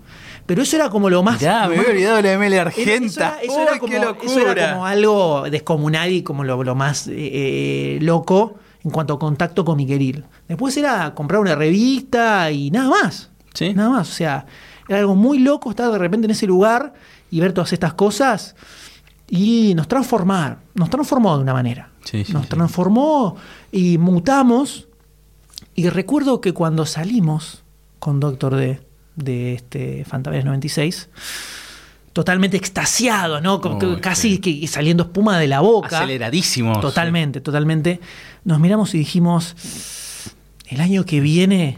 Pero 0.45 0.63
eso 0.63 0.75
era 0.75 0.89
como 0.89 1.10
lo 1.10 1.23
más... 1.23 1.41
Lo 1.41 1.47
me 1.47 1.53
había 1.77 1.81
olvidado 1.89 2.15
de 2.17 2.21
la 2.23 2.34
ML 2.34 2.53
era- 2.53 2.62
Argenta. 2.63 3.05
Eso 3.07 3.21
era, 3.21 3.41
eso 3.41 3.53
Uy, 3.55 3.62
era 3.62 3.71
qué 3.73 3.79
como, 3.79 3.93
locura. 4.05 4.31
eso 4.31 4.51
era 4.51 4.71
como 4.73 4.86
algo 4.86 5.43
descomunal 5.49 6.12
y 6.12 6.23
como 6.23 6.43
lo, 6.43 6.62
lo 6.63 6.75
más 6.75 7.07
eh, 7.07 7.13
eh, 7.15 7.99
loco 8.01 8.55
en 8.84 8.91
cuanto 8.91 9.13
a 9.13 9.19
contacto 9.19 9.63
con 9.63 9.77
Miguelil. 9.77 10.25
Después 10.47 10.75
era 10.75 11.13
comprar 11.13 11.39
una 11.39 11.55
revista 11.55 12.51
y 12.51 12.71
nada 12.71 12.89
más. 12.89 13.29
Sí. 13.53 13.73
Nada 13.73 13.89
más. 13.91 14.10
O 14.10 14.13
sea, 14.13 14.45
era 14.89 14.99
algo 14.99 15.15
muy 15.15 15.39
loco 15.39 15.69
estar 15.69 15.89
de 15.91 15.97
repente 15.97 16.25
en 16.25 16.31
ese 16.31 16.47
lugar 16.47 16.93
y 17.29 17.39
ver 17.39 17.53
todas 17.53 17.71
estas 17.71 17.93
cosas 17.93 18.55
y 19.32 19.74
nos 19.76 19.88
transformar. 19.88 20.60
Nos 20.76 20.89
transformó 20.89 21.38
de 21.38 21.44
una 21.44 21.54
manera. 21.54 21.89
Sí, 22.04 22.26
sí, 22.26 22.34
nos 22.34 22.44
sí. 22.44 22.50
transformó 22.50 23.38
y 23.72 23.98
mutamos. 23.98 24.89
Y 25.74 25.88
recuerdo 25.88 26.41
que 26.41 26.54
cuando 26.54 26.86
salimos 26.86 27.63
con 28.00 28.20
Doctor 28.20 28.56
D 28.56 28.82
de 29.15 29.54
este 29.54 30.04
Fantaveres 30.04 30.44
96, 30.44 31.10
totalmente 32.12 32.58
extasiado, 32.58 33.39
¿no? 33.39 33.62
Casi 34.02 34.39
que 34.39 34.67
saliendo 34.67 35.04
espuma 35.04 35.39
de 35.39 35.48
la 35.48 35.62
boca. 35.62 36.00
Aceleradísimos. 36.00 36.82
Totalmente, 36.82 37.39
totalmente. 37.39 38.02
Nos 38.44 38.60
miramos 38.60 38.94
y 38.96 38.98
dijimos, 38.98 39.56
el 40.67 40.82
año 40.82 41.06
que 41.06 41.22
viene 41.22 41.78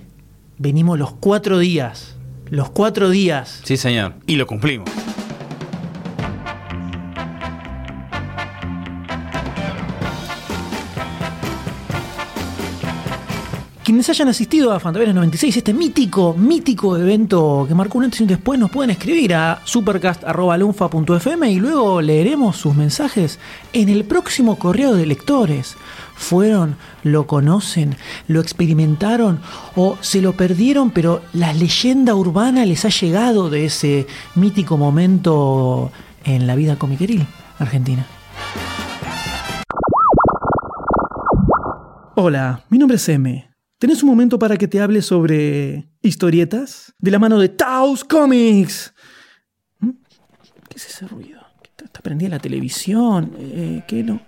venimos 0.57 0.97
los 0.97 1.11
cuatro 1.13 1.59
días 1.59 2.15
Los 2.49 2.71
cuatro 2.71 3.11
días. 3.11 3.61
Sí, 3.63 3.77
señor. 3.77 4.15
Y 4.25 4.37
lo 4.37 4.47
cumplimos. 4.47 4.89
Quienes 13.93 14.09
hayan 14.09 14.29
asistido 14.29 14.71
a 14.71 14.79
Fantaveras 14.79 15.13
96, 15.13 15.57
este 15.57 15.71
mítico, 15.71 16.33
mítico 16.33 16.97
evento 16.97 17.63
que 17.67 17.75
marcó 17.75 17.99
un 17.99 18.05
antes 18.05 18.19
y 18.19 18.23
un 18.23 18.29
después, 18.29 18.59
nos 18.59 18.71
pueden 18.71 18.89
escribir 18.89 19.35
a 19.35 19.61
supercast.lunfa.fm 19.65 21.51
y 21.51 21.59
luego 21.59 22.01
leeremos 22.01 22.57
sus 22.57 22.73
mensajes 22.73 23.37
en 23.71 23.89
el 23.89 24.03
próximo 24.05 24.57
correo 24.57 24.95
de 24.95 25.05
lectores. 25.05 25.75
¿Fueron? 26.15 26.75
¿Lo 27.03 27.27
conocen? 27.27 27.95
¿Lo 28.27 28.41
experimentaron? 28.41 29.41
¿O 29.75 29.95
se 30.01 30.23
lo 30.23 30.33
perdieron 30.33 30.89
pero 30.89 31.21
la 31.31 31.53
leyenda 31.53 32.15
urbana 32.15 32.65
les 32.65 32.85
ha 32.85 32.89
llegado 32.89 33.51
de 33.51 33.65
ese 33.65 34.07
mítico 34.33 34.75
momento 34.75 35.91
en 36.23 36.47
la 36.47 36.55
vida 36.55 36.79
comiqueril 36.79 37.27
argentina? 37.59 38.07
Hola, 42.15 42.63
mi 42.69 42.79
nombre 42.79 42.95
es 42.95 43.07
M. 43.07 43.52
¿Tenés 43.83 44.01
un 44.01 44.07
momento 44.07 44.39
para 44.39 44.55
que 44.55 44.69
te 44.69 44.79
hable 44.79 45.01
sobre 45.01 45.89
historietas? 46.01 46.93
De 46.99 47.11
la 47.11 47.19
mano 47.19 47.37
de 47.37 47.49
Taos 47.49 48.05
Comics. 48.05 48.93
¿Mm? 49.79 49.89
¿Qué 50.69 50.77
es 50.77 50.87
ese 50.87 51.05
ruido? 51.05 51.41
¿Está, 51.83 51.99
prendida 51.99 52.29
la 52.29 52.39
televisión? 52.39 53.33
Eh, 53.37 53.83
¿Qué 53.85 54.01
no? 54.01 54.21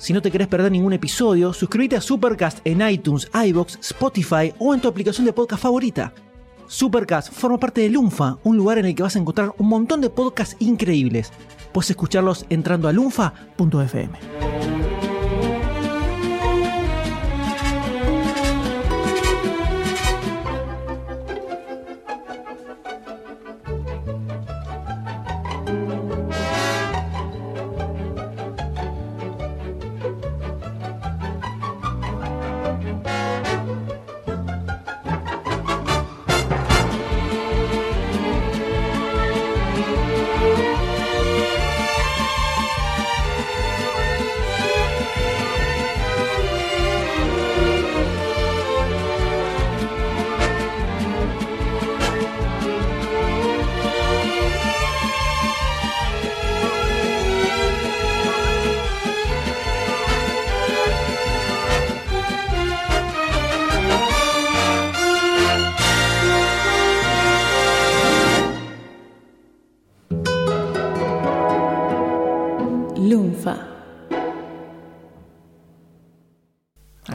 Si 0.00 0.14
no 0.14 0.22
te 0.22 0.30
querés 0.30 0.48
perder 0.48 0.72
ningún 0.72 0.94
episodio, 0.94 1.52
suscríbete 1.52 1.94
a 1.94 2.00
Supercast 2.00 2.60
en 2.64 2.80
iTunes, 2.88 3.30
iBox, 3.34 3.78
Spotify 3.82 4.54
o 4.58 4.72
en 4.72 4.80
tu 4.80 4.88
aplicación 4.88 5.26
de 5.26 5.34
podcast 5.34 5.62
favorita. 5.62 6.14
Supercast 6.66 7.30
forma 7.30 7.60
parte 7.60 7.82
de 7.82 7.90
Lunfa, 7.90 8.38
un 8.42 8.56
lugar 8.56 8.78
en 8.78 8.86
el 8.86 8.94
que 8.94 9.02
vas 9.02 9.16
a 9.16 9.18
encontrar 9.18 9.52
un 9.58 9.68
montón 9.68 10.00
de 10.00 10.08
podcasts 10.08 10.56
increíbles. 10.58 11.30
Puedes 11.70 11.90
escucharlos 11.90 12.46
entrando 12.48 12.88
a 12.88 12.92
lunfa.fm. 12.92 14.99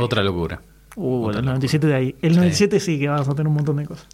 Otra 0.05 0.23
locura. 0.23 0.61
Uh, 0.95 1.25
Otra 1.25 1.39
el 1.39 1.45
97 1.45 1.87
de 1.87 1.95
ahí. 1.95 2.15
El 2.21 2.35
97 2.35 2.79
sí 2.79 2.99
que 2.99 3.09
vamos 3.09 3.27
a 3.27 3.31
tener 3.31 3.47
un 3.47 3.55
montón 3.55 3.77
de 3.77 3.85
cosas. 3.85 4.07